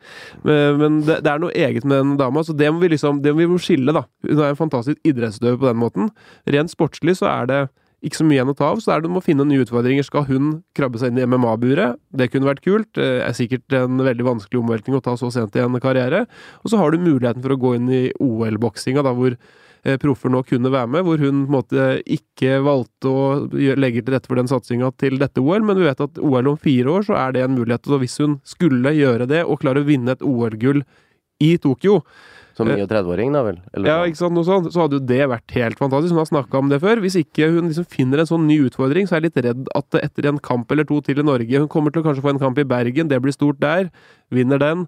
Men, 0.43 0.77
men 0.81 0.97
det, 1.07 1.21
det 1.23 1.31
er 1.33 1.39
noe 1.43 1.53
eget 1.55 1.85
med 1.85 1.99
den 2.03 2.17
dama, 2.19 2.43
så 2.43 2.55
det 2.57 2.71
må 2.73 2.83
vi 2.83 2.91
liksom 2.95 3.21
Det 3.23 3.33
må 3.35 3.45
vi 3.47 3.61
skille, 3.63 3.93
da. 3.95 4.03
Hun 4.27 4.39
er 4.43 4.51
en 4.53 4.59
fantastisk 4.59 4.99
idrettsutøver 5.07 5.61
på 5.61 5.69
den 5.71 5.81
måten. 5.83 6.11
Rent 6.49 6.71
sportslig 6.73 7.15
så 7.21 7.29
er 7.31 7.49
det 7.49 7.61
ikke 8.03 8.17
så 8.19 8.25
mye 8.27 8.35
igjen 8.35 8.49
å 8.51 8.55
ta 8.59 8.65
av, 8.73 8.81
så 8.83 8.91
er 8.91 8.99
det 8.99 9.07
om 9.07 9.15
å 9.15 9.23
finne 9.23 9.45
nye 9.47 9.63
utfordringer. 9.63 10.03
Skal 10.03 10.25
hun 10.27 10.47
krabbe 10.75 10.99
seg 10.99 11.13
inn 11.13 11.21
i 11.21 11.27
MMA-buret? 11.31 11.95
Det 12.11 12.27
kunne 12.33 12.49
vært 12.49 12.59
kult. 12.65 12.89
Det 12.99 13.05
er 13.23 13.31
sikkert 13.37 13.71
en 13.79 14.01
veldig 14.03 14.25
vanskelig 14.27 14.59
omveltning 14.59 14.97
å 14.97 15.03
ta 15.05 15.13
så 15.15 15.29
sent 15.31 15.55
i 15.55 15.61
en 15.63 15.79
karriere. 15.79 16.25
Og 16.65 16.73
så 16.73 16.81
har 16.81 16.91
du 16.91 16.99
muligheten 16.99 17.39
for 17.45 17.55
å 17.55 17.59
gå 17.61 17.71
inn 17.77 17.87
i 17.95 18.01
OL-boksinga, 18.19 19.05
da 19.07 19.13
hvor 19.15 19.31
eh, 19.37 19.62
proffer 19.99 20.31
nå 20.31 20.39
kunne 20.47 20.71
være 20.71 20.87
med, 20.87 21.03
hvor 21.03 21.19
hun 21.19 21.41
på 21.43 21.49
en 21.49 21.55
måte 21.57 21.87
ikke 22.07 22.61
valgte 22.63 23.09
å 23.11 23.23
legge 23.51 24.03
til 24.03 24.15
rette 24.15 24.29
for 24.31 24.39
den 24.39 24.47
satsinga 24.47 24.91
til 24.95 25.17
dette 25.19 25.43
OL, 25.43 25.65
men 25.67 25.75
vi 25.79 25.87
vet 25.89 26.03
at 26.05 26.21
OL 26.23 26.53
om 26.53 26.59
fire 26.61 26.87
år, 26.93 27.03
så 27.09 27.17
er 27.19 27.35
det 27.35 27.43
en 27.43 27.57
mulighet. 27.57 27.83
Så 27.89 27.99
hvis 27.99 28.15
hun 28.23 28.37
skulle 28.47 28.95
gjøre 28.95 29.27
det, 29.27 29.41
og 29.43 29.59
klare 29.59 29.83
å 29.83 29.87
vinne 29.87 30.15
et 30.15 30.23
OL-gull 30.23 30.85
i 31.43 31.57
Tokyo, 31.59 32.01
Som 32.53 32.69
39-åring, 32.69 33.31
da 33.33 33.41
vel? 33.43 33.55
Eller 33.73 33.89
ja, 33.89 33.95
ikke 34.05 34.19
sant, 34.19 34.35
noe 34.37 34.45
sånt, 34.45 34.67
så 34.71 34.83
hadde 34.83 34.99
jo 34.99 35.05
det 35.09 35.23
vært 35.31 35.55
helt 35.57 35.79
fantastisk. 35.81 36.13
Hun 36.13 36.21
har 36.21 36.27
snakka 36.29 36.59
om 36.59 36.67
det 36.69 36.77
før. 36.83 37.01
Hvis 37.01 37.15
ikke 37.17 37.47
hun 37.49 37.71
liksom 37.71 37.87
finner 37.89 38.21
en 38.21 38.29
sånn 38.29 38.45
ny 38.45 38.59
utfordring, 38.67 39.09
så 39.09 39.17
er 39.17 39.23
jeg 39.23 39.31
litt 39.31 39.39
redd 39.47 39.71
at 39.73 39.97
etter 39.97 40.27
en 40.29 40.37
kamp 40.37 40.69
eller 40.71 40.85
to 40.85 40.99
til 41.01 41.17
i 41.17 41.25
Norge 41.25 41.63
Hun 41.63 41.67
kommer 41.67 41.89
til 41.91 42.03
å 42.03 42.05
kanskje 42.05 42.21
få 42.21 42.29
en 42.35 42.43
kamp 42.43 42.61
i 42.61 42.67
Bergen, 42.69 43.09
det 43.09 43.19
blir 43.25 43.33
stort 43.33 43.57
der. 43.59 43.89
Vinner 44.29 44.61
den. 44.61 44.85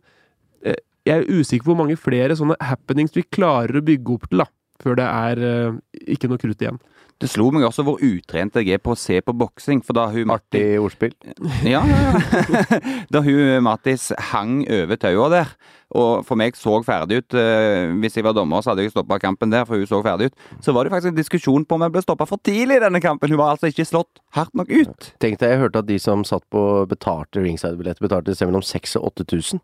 Eh, 0.63 0.77
Jeg 1.05 1.23
er 1.25 1.41
usikker 1.41 1.65
på 1.65 1.73
hvor 1.73 1.81
mange 1.81 1.97
flere 1.97 2.37
sånne 2.37 2.55
happenings 2.61 3.11
vi 3.17 3.25
klarer 3.25 3.81
å 3.81 3.85
bygge 3.85 4.13
opp 4.13 4.29
til, 4.29 4.45
da. 4.45 4.47
Før 4.83 4.99
det 4.99 5.07
er 5.07 5.45
eh, 5.49 5.79
ikke 6.15 6.29
noe 6.31 6.41
krutt 6.41 6.61
igjen. 6.61 6.81
Det 7.15 7.29
slo 7.31 7.47
meg 7.55 7.63
også 7.63 7.85
hvor 7.87 8.01
utrent 8.03 8.57
jeg 8.59 8.75
er 8.75 8.81
på 8.83 8.91
å 8.91 8.97
se 8.99 9.21
på 9.23 9.31
boksing, 9.39 9.79
for 9.87 9.95
da 9.95 10.09
hun 10.11 10.33
Artig 10.33 10.75
ordspill. 10.83 11.13
Ja, 11.63 11.79
ja, 11.87 12.11
ja. 12.11 12.79
da 13.13 13.21
hun 13.23 13.63
Mattis 13.63 14.09
hang 14.33 14.65
over 14.67 14.99
taua 14.99 15.29
der, 15.31 15.53
og 15.95 16.25
for 16.27 16.35
meg 16.39 16.57
så 16.59 16.73
ferdig 16.83 17.21
ut 17.21 17.37
eh, 17.39 17.93
Hvis 18.01 18.17
jeg 18.17 18.25
var 18.25 18.35
dommer, 18.35 18.59
så 18.59 18.73
hadde 18.73 18.83
jeg 18.83 18.91
stoppa 18.91 19.15
kampen 19.23 19.53
der, 19.53 19.63
for 19.69 19.79
hun 19.79 19.87
så 19.87 20.01
ferdig 20.03 20.27
ut. 20.27 20.35
Så 20.65 20.75
var 20.75 20.83
det 20.83 20.91
faktisk 20.91 21.13
en 21.13 21.21
diskusjon 21.21 21.63
på 21.63 21.77
om 21.77 21.85
jeg 21.85 21.93
ble 21.95 22.03
stoppa 22.03 22.27
for 22.27 22.43
tidlig 22.43 22.81
i 22.81 22.83
denne 22.83 22.99
kampen. 23.03 23.31
Hun 23.31 23.39
var 23.39 23.53
altså 23.53 23.71
ikke 23.71 23.87
slått 23.87 24.19
hardt 24.35 24.51
nok 24.59 24.73
ut. 24.75 25.13
Tenk 25.23 25.39
deg, 25.39 25.55
jeg 25.55 25.63
hørte 25.63 25.85
at 25.85 25.87
de 25.87 26.01
som 26.03 26.27
satt 26.27 26.43
på 26.51 26.65
betalte 26.91 27.45
ringside-billetter, 27.45 28.03
betalte 28.09 28.35
et 28.35 28.41
sted 28.41 28.51
mellom 28.51 28.65
6000 28.65 28.99
og 28.99 29.23
8000. 29.23 29.63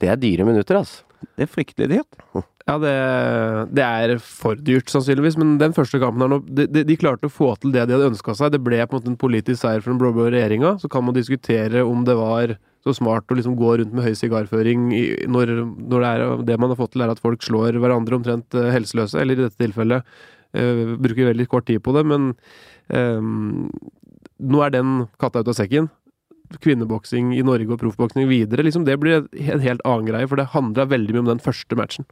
Det 0.00 0.08
er 0.08 0.24
dyre 0.24 0.48
minutter, 0.48 0.80
altså. 0.80 1.04
Det 1.36 1.46
er 1.46 1.50
fryktelig 1.50 1.88
dyrt. 1.90 2.46
Ja, 2.68 2.76
det, 2.82 2.94
det 3.72 3.84
er 3.84 4.14
for 4.20 4.58
dyrt, 4.60 4.90
sannsynligvis, 4.92 5.38
men 5.40 5.56
den 5.60 5.74
første 5.76 6.00
kampen 6.02 6.20
her 6.20 6.32
nå 6.34 6.42
de, 6.44 6.66
de, 6.84 6.96
klarte 7.00 7.30
å 7.30 7.32
få 7.32 7.54
til 7.62 7.72
det 7.72 7.86
de 7.88 7.96
hadde 7.96 8.10
ønska 8.10 8.34
seg. 8.36 8.52
Det 8.52 8.60
ble 8.60 8.82
på 8.82 8.96
en 8.96 9.00
måte 9.00 9.12
en 9.14 9.20
politisk 9.20 9.62
seier 9.62 9.80
for 9.80 9.94
den 9.94 10.00
blå-blå 10.02 10.28
regjeringa. 10.34 10.74
Så 10.82 10.90
kan 10.92 11.06
man 11.06 11.16
diskutere 11.16 11.86
om 11.86 12.04
det 12.04 12.18
var 12.18 12.58
så 12.84 12.94
smart 12.94 13.30
å 13.32 13.38
liksom 13.38 13.56
gå 13.58 13.76
rundt 13.80 13.94
med 13.96 14.06
høy 14.06 14.14
sigarføring 14.16 14.90
når, 15.32 15.54
når 15.64 16.04
det, 16.04 16.10
er, 16.10 16.24
det 16.50 16.58
man 16.60 16.72
har 16.72 16.80
fått 16.80 16.94
til, 16.94 17.04
er 17.04 17.14
at 17.14 17.22
folk 17.22 17.44
slår 17.44 17.80
hverandre 17.80 18.18
omtrent 18.18 18.58
eh, 18.58 18.70
helseløse, 18.74 19.18
eller 19.20 19.38
i 19.38 19.46
dette 19.46 19.60
tilfellet 19.60 20.18
eh, 20.52 20.84
bruker 21.00 21.32
veldig 21.32 21.48
kort 21.50 21.68
tid 21.70 21.82
på 21.84 21.96
det, 21.96 22.04
men 22.08 22.30
eh, 22.92 23.18
nå 24.38 24.62
er 24.62 24.76
den 24.76 25.00
katta 25.20 25.42
ut 25.42 25.50
av 25.50 25.56
sekken 25.58 25.90
kvinneboksing 26.62 27.34
i 27.36 27.44
Norge 27.44 27.74
og 27.74 27.82
proffboksing 27.82 28.28
videre, 28.30 28.64
liksom, 28.64 28.86
det 28.88 28.96
blir 29.02 29.26
en 29.26 29.64
helt 29.64 29.84
annen 29.84 30.08
greie, 30.08 30.28
for 30.30 30.40
det 30.40 30.50
handla 30.54 30.88
veldig 30.88 31.14
mye 31.14 31.24
om 31.26 31.32
den 31.34 31.44
første 31.44 31.78
matchen. 31.78 32.08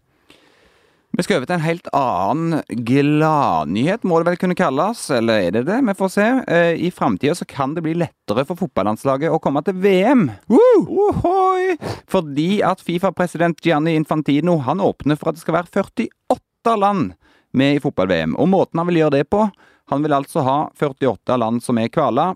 Vi 1.17 1.25
skal 1.25 1.39
over 1.39 1.49
til 1.49 1.57
en 1.57 1.65
helt 1.65 1.87
annen 1.97 2.83
gladnyhet, 2.85 4.03
må 4.05 4.19
det 4.21 4.27
vel 4.29 4.39
kunne 4.41 4.57
kalles. 4.59 5.07
Eller 5.17 5.47
er 5.47 5.55
det 5.55 5.63
det? 5.65 5.79
Vi 5.87 5.95
får 5.97 6.11
se. 6.13 6.27
Eh, 6.45 6.73
I 6.77 6.91
framtida 6.93 7.33
så 7.39 7.47
kan 7.49 7.73
det 7.73 7.87
bli 7.87 7.95
lettere 7.97 8.45
for 8.45 8.59
fotballandslaget 8.61 9.33
å 9.33 9.41
komme 9.41 9.63
til 9.65 9.79
VM. 9.81 10.27
Ohoi! 10.53 11.79
Fordi 12.13 12.61
at 12.61 12.85
Fifa-president 12.85 13.65
Gianni 13.65 13.97
Infantino 13.97 14.59
han 14.67 14.83
åpner 14.85 15.17
for 15.17 15.31
at 15.31 15.39
det 15.39 15.47
skal 15.47 15.57
være 15.57 15.73
48 15.73 16.77
land 16.83 17.15
med 17.57 17.79
i 17.79 17.81
fotball-VM. 17.81 18.37
Og 18.37 18.53
måten 18.53 18.83
han 18.83 18.91
vil 18.91 19.01
gjøre 19.07 19.23
det 19.23 19.31
på 19.33 19.47
Han 19.87 20.03
vil 20.03 20.17
altså 20.17 20.43
ha 20.43 20.59
48 20.75 21.37
land 21.39 21.63
som 21.63 21.79
er 21.79 21.89
kvala. 21.95 22.33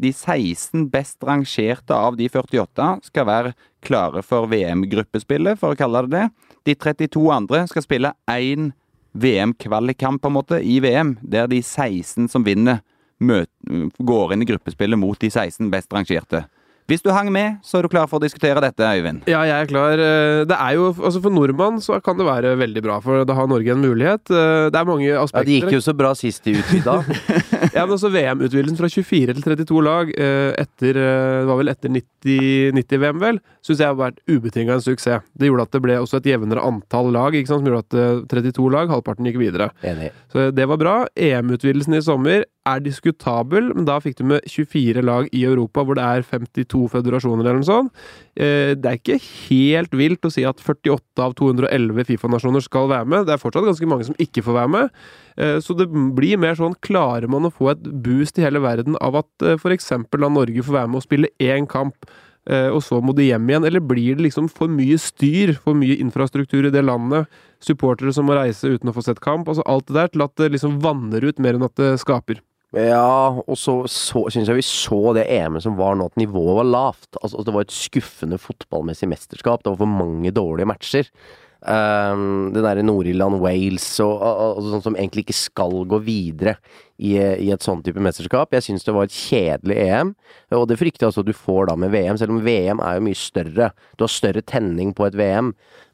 De 0.00 0.12
16 0.12 0.88
best 0.92 1.24
rangerte 1.24 1.96
av 1.96 2.16
de 2.18 2.28
48 2.28 2.90
skal 3.08 3.26
være 3.28 3.54
klare 3.84 4.22
for 4.26 4.50
VM-gruppespillet, 4.50 5.58
for 5.60 5.72
å 5.72 5.78
kalle 5.78 6.04
det 6.06 6.12
det. 6.16 6.28
De 6.68 6.76
32 6.76 7.24
andre 7.32 7.64
skal 7.70 7.86
spille 7.86 8.12
én 8.30 8.70
VM-kvalikkamp 9.12 10.22
på 10.22 10.30
en 10.30 10.36
måte 10.36 10.60
i 10.62 10.78
VM, 10.84 11.16
der 11.22 11.48
de 11.50 11.62
16 11.62 12.28
som 12.30 12.44
vinner, 12.46 12.82
går 13.20 14.32
inn 14.32 14.44
i 14.44 14.48
gruppespillet 14.48 15.00
mot 15.00 15.18
de 15.20 15.28
16 15.30 15.68
best 15.72 15.92
rangerte. 15.92 16.44
Hvis 16.90 17.04
du 17.04 17.12
hang 17.14 17.28
med, 17.30 17.60
så 17.62 17.78
er 17.78 17.86
du 17.86 17.90
klar 17.92 18.08
for 18.10 18.18
å 18.18 18.24
diskutere 18.24 18.58
dette, 18.64 18.82
Øyvind. 18.82 19.22
Ja, 19.30 19.44
jeg 19.46 19.54
er 19.62 19.68
klar. 19.70 19.92
Eh, 20.02 20.42
Det 20.50 20.56
er 20.58 20.74
jo, 20.74 20.88
altså 20.90 21.20
For 21.22 21.30
nordmann 21.30 21.78
så 21.84 22.00
kan 22.02 22.18
det 22.18 22.26
være 22.26 22.56
veldig 22.58 22.82
bra, 22.82 22.96
for 23.04 23.22
da 23.24 23.36
har 23.38 23.46
Norge 23.46 23.70
en 23.70 23.82
mulighet. 23.84 24.26
Eh, 24.30 24.70
Det 24.74 24.80
er 24.80 24.88
mange 24.88 25.12
aspekter. 25.14 25.38
Ja. 25.38 25.46
Det 25.46 25.60
gikk 25.60 25.76
jo 25.78 25.82
så 25.86 25.94
bra 25.96 26.10
sist 26.18 26.42
de 26.44 26.56
utvida. 26.58 26.98
Ja, 27.70 27.84
men 27.84 27.92
også 27.94 28.08
VM-utvidelsen 28.10 28.76
fra 28.78 28.88
24 28.88 29.34
til 29.36 29.42
32 29.44 29.82
lag 29.84 30.08
eh, 30.16 30.54
etter 30.58 30.96
det 30.96 31.46
var 31.46 31.58
vel 31.60 31.68
etter 31.70 31.92
90 31.92 32.72
90-VM, 32.74 33.18
vel, 33.20 33.38
syns 33.64 33.82
jeg 33.82 33.86
har 33.90 33.98
vært 33.98 34.18
ubetinga 34.26 34.74
en 34.78 34.82
suksess. 34.82 35.22
Det 35.38 35.46
gjorde 35.50 35.66
at 35.68 35.74
det 35.76 35.82
ble 35.84 35.98
også 36.00 36.18
et 36.18 36.26
jevnere 36.32 36.64
antall 36.66 37.12
lag, 37.14 37.36
ikke 37.36 37.52
sant, 37.52 37.62
som 37.62 37.68
gjorde 37.68 37.84
at 37.84 37.98
eh, 38.00 38.24
32 38.50 38.70
lag, 38.74 38.90
halvparten 38.90 39.28
gikk 39.28 39.38
videre. 39.44 39.70
Enig. 39.86 40.10
Så 40.32 40.48
det 40.56 40.66
var 40.72 40.80
bra. 40.80 40.96
EM-utvidelsen 41.14 41.94
i 42.00 42.02
sommer 42.04 42.48
er 42.68 42.82
diskutabel, 42.84 43.70
men 43.72 43.86
da 43.88 43.96
fikk 44.02 44.18
du 44.18 44.24
med 44.28 44.44
24 44.48 45.00
lag 45.04 45.28
i 45.32 45.44
Europa, 45.48 45.82
hvor 45.84 45.96
det 45.96 46.04
er 46.04 46.26
52 46.28 46.90
føderasjoner 46.92 47.46
eller 47.46 47.60
noe 47.62 47.68
sånt. 47.68 47.92
Eh, 48.36 48.74
Det 48.74 48.86
er 48.86 48.98
ikke 48.98 49.20
helt 49.48 49.90
vilt 49.96 50.24
å 50.28 50.30
si 50.32 50.44
at 50.44 50.60
48 50.60 51.24
av 51.24 51.34
211 51.34 52.04
Fifa-nasjoner 52.04 52.62
skal 52.62 52.88
være 52.88 53.06
med. 53.06 53.26
Det 53.26 53.34
er 53.34 53.42
fortsatt 53.42 53.64
ganske 53.64 53.88
mange 53.88 54.04
som 54.04 54.14
ikke 54.20 54.44
får 54.44 54.58
være 54.60 54.70
med. 54.76 54.90
Eh, 55.38 55.58
Så 55.60 55.76
det 55.76 55.88
blir 55.88 56.36
mer 56.38 56.54
sånn, 56.54 56.76
klarer 56.80 57.28
man 57.28 57.48
å 57.48 57.52
få 57.52 57.70
et 57.72 57.82
boost 57.82 58.38
i 58.38 58.42
hele 58.42 58.60
verden 58.60 58.96
av 59.00 59.16
at 59.16 59.30
f.eks. 59.40 59.62
for 59.62 59.70
eksempel 59.70 60.20
da 60.20 60.28
Norge 60.28 60.62
får 60.62 60.76
være 60.84 60.88
med 60.88 60.96
og 60.96 61.06
spille 61.08 61.32
én 61.40 61.66
kamp, 61.66 61.94
eh, 62.46 62.68
og 62.68 62.82
så 62.82 63.00
må 63.02 63.14
de 63.14 63.30
hjem 63.30 63.48
igjen? 63.48 63.64
Eller 63.66 63.80
blir 63.80 64.16
det 64.16 64.24
liksom 64.28 64.50
for 64.50 64.68
mye 64.68 64.98
styr, 64.98 65.54
for 65.56 65.72
mye 65.74 65.96
infrastruktur 65.98 66.66
i 66.66 66.70
det 66.70 66.84
landet? 66.84 67.26
Supportere 67.60 68.12
som 68.12 68.26
må 68.26 68.36
reise 68.36 68.68
uten 68.68 68.90
å 68.90 68.94
få 68.94 69.02
sett 69.02 69.20
kamp? 69.20 69.48
Altså 69.48 69.62
alt 69.66 69.86
det 69.86 69.94
der 69.94 70.08
til 70.08 70.22
at 70.22 70.36
det 70.36 70.52
liksom 70.52 70.80
vanner 70.80 71.24
ut 71.24 71.38
mer 71.38 71.54
enn 71.54 71.64
at 71.64 71.74
det 71.76 71.98
skaper. 72.00 72.40
Ja, 72.76 73.34
og 73.42 73.56
så, 73.58 73.80
så 73.90 74.28
syns 74.30 74.46
jeg 74.50 74.60
vi 74.60 74.66
så 74.66 75.00
det 75.16 75.26
EM-et 75.26 75.64
som 75.64 75.78
var 75.78 75.96
nå, 75.98 76.06
at 76.06 76.18
nivået 76.20 76.60
var 76.60 76.68
lavt. 76.68 77.18
Altså, 77.18 77.42
det 77.42 77.54
var 77.54 77.66
et 77.66 77.74
skuffende 77.74 78.38
fotballmessig 78.38 79.10
mesterskap. 79.10 79.64
Det 79.64 79.72
var 79.72 79.80
for 79.82 79.90
mange 79.90 80.30
dårlige 80.34 80.70
matcher. 80.70 81.10
Um, 81.60 82.54
det 82.54 82.62
derre 82.64 82.80
Nord-Irland, 82.86 83.36
Wales 83.42 83.84
og, 84.00 84.14
og, 84.16 84.60
og 84.62 84.68
sånn 84.72 84.84
som 84.86 84.94
egentlig 84.96 85.26
ikke 85.26 85.36
skal 85.36 85.74
gå 85.90 85.98
videre 86.06 86.54
i, 86.96 87.18
i 87.18 87.50
et 87.52 87.66
sånn 87.66 87.82
type 87.84 88.00
mesterskap. 88.00 88.54
Jeg 88.56 88.64
syns 88.64 88.86
det 88.86 88.94
var 88.96 89.08
et 89.08 89.16
kjedelig 89.16 89.76
EM, 89.82 90.14
og 90.56 90.64
det 90.70 90.78
frykter 90.80 91.04
jeg 91.04 91.10
altså 91.10 91.24
at 91.26 91.28
du 91.28 91.36
får 91.36 91.68
da 91.68 91.76
med 91.82 91.92
VM, 91.92 92.16
selv 92.22 92.32
om 92.32 92.40
VM 92.46 92.80
er 92.80 92.96
jo 92.96 93.04
mye 93.10 93.18
større. 93.18 93.68
Du 93.98 94.06
har 94.06 94.14
større 94.14 94.44
tenning 94.46 94.94
på 94.96 95.04
et 95.10 95.18
VM, 95.20 95.50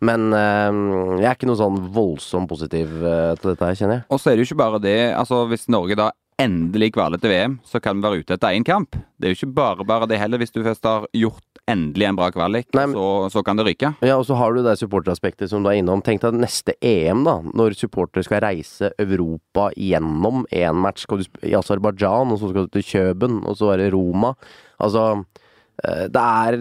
men 0.07 0.29
um, 0.31 0.85
jeg 1.19 1.27
er 1.27 1.35
ikke 1.35 1.51
noe 1.51 1.59
sånn 1.59 1.83
voldsomt 1.97 2.53
positiv 2.53 2.93
uh, 3.03 3.35
til 3.41 3.55
dette 3.57 3.67
her, 3.67 3.81
kjenner 3.81 4.01
jeg. 4.01 4.07
Og 4.13 4.23
så 4.23 4.31
er 4.31 4.37
det 4.37 4.45
jo 4.45 4.53
ikke 4.53 4.63
bare 4.63 4.83
det. 4.87 5.01
altså 5.17 5.43
Hvis 5.51 5.67
Norge 5.73 5.99
da 5.99 6.13
endelig 6.41 6.91
kvaler 6.93 7.21
til 7.21 7.31
VM, 7.33 7.55
så 7.65 7.81
kan 7.81 7.97
vi 7.97 8.05
være 8.05 8.21
ute 8.21 8.35
etter 8.37 8.53
én 8.57 8.65
kamp. 8.67 8.97
Det 9.17 9.29
er 9.29 9.33
jo 9.33 9.39
ikke 9.39 9.55
bare 9.57 9.85
bare 9.89 10.09
det 10.11 10.19
heller. 10.21 10.39
Hvis 10.43 10.53
du 10.53 10.63
først 10.65 10.85
har 10.85 11.07
gjort 11.17 11.61
endelig 11.67 12.07
en 12.11 12.19
bra 12.19 12.29
kvalik, 12.31 12.69
Nei, 12.77 12.85
men- 12.87 12.95
så, 12.95 13.07
så 13.33 13.43
kan 13.45 13.57
det 13.57 13.65
ryke. 13.67 13.95
Ja, 14.05 14.19
og 14.19 14.27
så 14.29 14.37
har 14.37 14.53
du 14.53 14.63
det 14.63 14.77
supporteraspektet 14.79 15.49
som 15.51 15.63
du 15.65 15.71
er 15.71 15.81
innom. 15.81 16.03
Tenk 16.05 16.21
deg 16.21 16.37
neste 16.37 16.75
EM, 16.85 17.25
da. 17.25 17.39
Når 17.57 17.75
supportere 17.81 18.25
skal 18.27 18.41
reise 18.45 18.93
Europa 18.99 19.71
gjennom 19.77 20.45
én 20.53 20.75
match. 20.77 21.07
Skal 21.07 21.25
du 21.25 21.41
i 21.43 21.57
Aserbajdsjan, 21.57 22.31
og 22.33 22.39
så 22.39 22.53
skal 22.53 22.69
du 22.69 22.77
til 22.77 22.87
Kjøben, 22.93 23.41
og 23.47 23.57
så 23.57 23.73
er 23.73 23.77
det 23.87 23.93
Roma. 23.97 24.35
Altså 24.79 25.25
eh, 25.85 26.07
det 26.13 26.21
er 26.21 26.61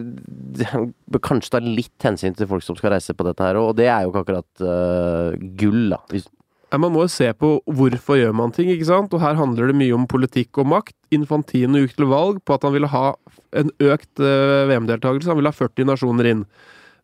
Kanskje 1.21 1.51
ta 1.51 1.59
litt 1.59 1.99
hensyn 2.07 2.35
til 2.35 2.47
folk 2.47 2.63
som 2.63 2.75
skal 2.79 2.95
reise 2.95 3.13
på 3.13 3.27
dette 3.27 3.43
her, 3.43 3.59
og 3.59 3.75
det 3.75 3.87
er 3.91 4.03
jo 4.05 4.11
ikke 4.13 4.23
akkurat 4.23 4.63
uh, 4.63 5.35
gull, 5.59 5.89
da. 5.93 5.99
Ja, 6.75 6.79
Man 6.83 6.91
må 6.91 7.05
jo 7.05 7.11
se 7.13 7.29
på 7.39 7.53
hvorfor 7.71 8.17
gjør 8.19 8.33
man 8.35 8.51
ting, 8.51 8.67
ikke 8.67 8.89
sant? 8.89 9.13
Og 9.15 9.21
her 9.23 9.37
handler 9.39 9.69
det 9.71 9.77
mye 9.79 9.95
om 9.95 10.03
politikk 10.11 10.59
og 10.59 10.67
makt. 10.73 10.91
Infantino 11.15 11.79
gikk 11.79 11.93
til 11.95 12.09
valg 12.11 12.41
på 12.43 12.57
at 12.57 12.65
han 12.67 12.73
ville 12.75 12.89
ha 12.91 13.13
en 13.55 13.71
økt 13.79 14.19
eh, 14.19 14.65
VM-deltakelse. 14.67 15.29
Han 15.31 15.39
ville 15.39 15.53
ha 15.53 15.55
40 15.55 15.87
nasjoner 15.87 16.27
inn. 16.33 16.41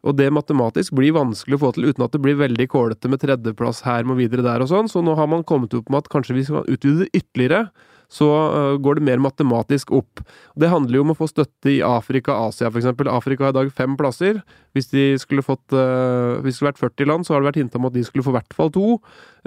Og 0.03 0.17
det 0.19 0.27
matematisk 0.35 0.97
blir 0.99 1.15
vanskelig 1.15 1.55
å 1.55 1.61
få 1.61 1.69
til 1.77 1.87
uten 1.87 2.03
at 2.03 2.11
det 2.11 2.19
blir 2.19 2.35
veldig 2.41 2.67
kålete 2.73 3.07
med 3.13 3.23
tredjeplass 3.23 3.79
her 3.87 4.03
med 4.09 4.19
videre 4.19 4.43
der 4.43 4.65
og 4.65 4.67
sånn. 4.73 4.91
Så 4.91 5.05
nå 5.07 5.15
har 5.15 5.31
man 5.31 5.47
kommet 5.47 5.77
opp 5.77 5.87
med 5.87 6.03
at 6.03 6.11
kanskje 6.11 6.35
vi 6.35 6.43
skal 6.49 6.67
utvide 6.67 7.05
det 7.05 7.21
ytterligere. 7.21 7.69
Så 8.11 8.27
øh, 8.27 8.75
går 8.83 8.99
det 8.99 9.05
mer 9.07 9.21
matematisk 9.23 9.93
opp. 9.95 10.23
Det 10.59 10.69
handler 10.71 10.99
jo 10.99 11.05
om 11.05 11.13
å 11.13 11.17
få 11.17 11.29
støtte 11.31 11.71
i 11.71 11.79
Afrika, 11.85 12.35
Asia 12.49 12.67
f.eks. 12.67 12.89
Afrika 13.07 13.47
har 13.47 13.55
i 13.55 13.59
dag 13.61 13.71
fem 13.75 13.95
plasser. 13.99 14.41
Hvis 14.75 14.91
de 14.91 15.05
skulle 15.21 15.45
fått 15.45 15.75
øh, 15.75 16.41
Hvis 16.43 16.55
det 16.55 16.59
skulle 16.59 16.73
vært 16.73 16.83
40 16.83 17.11
land, 17.11 17.27
så 17.27 17.33
har 17.33 17.41
det 17.41 17.51
vært 17.51 17.61
hinta 17.63 17.79
om 17.79 17.87
at 17.87 17.95
de 17.95 18.03
skulle 18.07 18.25
få 18.27 18.35
i 18.35 18.39
hvert 18.39 18.57
fall 18.57 18.73
to. 18.75 18.97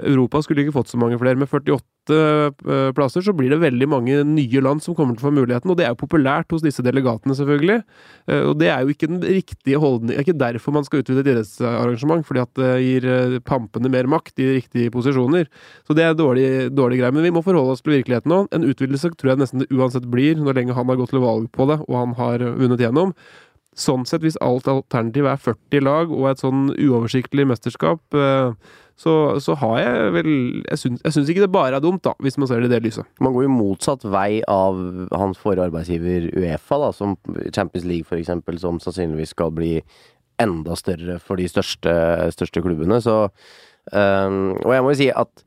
Europa 0.01 0.41
skulle 0.41 0.65
ikke 0.65 0.79
fått 0.79 0.89
så 0.89 1.01
mange 1.01 1.19
flere. 1.21 1.37
Med 1.37 1.51
48 1.51 1.85
øh, 2.13 2.91
plasser 2.95 3.23
så 3.25 3.33
blir 3.35 3.49
det 3.53 3.61
veldig 3.61 3.87
mange 3.89 4.19
nye 4.27 4.61
land 4.61 4.83
som 4.83 4.95
kommer 4.97 5.15
til 5.15 5.23
å 5.23 5.29
få 5.29 5.33
muligheten, 5.35 5.71
og 5.71 5.77
det 5.79 5.85
er 5.87 5.93
jo 5.93 5.99
populært 6.01 6.51
hos 6.53 6.63
disse 6.65 6.83
delegatene, 6.85 7.35
selvfølgelig. 7.37 7.79
Eh, 8.27 8.41
Og 8.49 8.57
det 8.59 8.69
er 8.69 8.83
jo 8.83 8.93
ikke 8.93 9.09
den 9.09 9.21
riktige 9.23 9.79
holdning 9.81 10.13
Det 10.13 10.17
er 10.17 10.25
ikke 10.25 10.37
derfor 10.39 10.75
man 10.75 10.85
skal 10.85 11.01
utvide 11.01 11.23
et 11.23 11.31
idrettsarrangement, 11.33 12.25
fordi 12.27 12.43
at 12.43 12.53
det 12.59 12.71
gir 12.83 13.07
eh, 13.09 13.39
pampene 13.39 13.89
mer 13.89 14.09
makt 14.11 14.39
i 14.39 14.51
riktige 14.59 14.91
posisjoner. 14.91 15.47
Så 15.87 15.95
det 15.97 16.03
er 16.03 16.13
dårlig, 16.13 16.69
dårlig 16.75 16.99
greie. 17.01 17.13
Men 17.15 17.23
vi 17.23 17.33
må 17.33 17.43
forholde 17.45 17.73
oss 17.75 17.81
til 17.85 17.95
virkeligheten 17.97 18.31
nå. 18.31 18.43
En 18.55 18.67
utvidelse 18.67 19.13
tror 19.15 19.33
jeg 19.33 19.41
nesten 19.43 19.63
det 19.63 19.71
uansett 19.73 20.05
blir, 20.11 20.35
når 20.37 20.59
lenge 20.61 20.77
han 20.77 20.87
har 20.91 20.99
gått 20.99 21.13
til 21.15 21.23
valg 21.23 21.49
på 21.51 21.67
det, 21.69 21.81
og 21.87 21.95
han 21.99 22.15
har 22.19 22.41
eh, 22.41 22.55
vunnet 22.59 22.81
gjennom. 22.83 23.15
Sånn 23.75 24.05
sett, 24.07 24.23
hvis 24.23 24.37
alt 24.39 24.69
alternativ 24.71 25.25
er 25.27 25.39
40 25.41 25.81
lag 25.83 26.11
og 26.15 26.29
et 26.29 26.39
sånn 26.39 26.69
uoversiktlig 26.79 27.43
mesterskap, 27.49 27.99
eh, 28.15 28.53
så, 28.95 29.13
så 29.43 29.57
har 29.59 29.79
jeg 29.81 30.11
vel 30.15 30.29
Jeg 30.63 30.79
syns, 30.79 31.27
ikke 31.27 31.43
det 31.43 31.51
bare 31.51 31.75
er 31.75 31.83
dumt, 31.83 32.03
da, 32.05 32.13
hvis 32.23 32.37
man 32.39 32.47
ser 32.47 32.63
det 32.63 32.69
i 32.69 32.73
det 32.75 32.83
lyset. 32.85 33.07
Man 33.19 33.35
går 33.35 33.47
jo 33.47 33.51
motsatt 33.51 34.05
vei 34.07 34.39
av 34.47 34.79
hans 35.11 35.39
forrige 35.41 35.67
arbeidsgiver 35.67 36.29
Uefa, 36.31 36.79
da, 36.79 36.91
som 36.95 37.17
Champions 37.51 37.87
League 37.89 38.19
eksempel, 38.19 38.59
som 38.61 38.79
sannsynligvis 38.79 39.35
skal 39.35 39.51
bli 39.55 39.73
enda 40.41 40.77
større 40.79 41.19
for 41.23 41.39
de 41.39 41.47
største, 41.51 41.91
største 42.35 42.63
klubbene. 42.63 43.01
Så, 43.03 43.25
um, 43.91 44.55
og 44.63 44.71
jeg 44.71 44.85
må 44.85 44.95
jo 44.95 45.01
si 45.03 45.11
at 45.11 45.45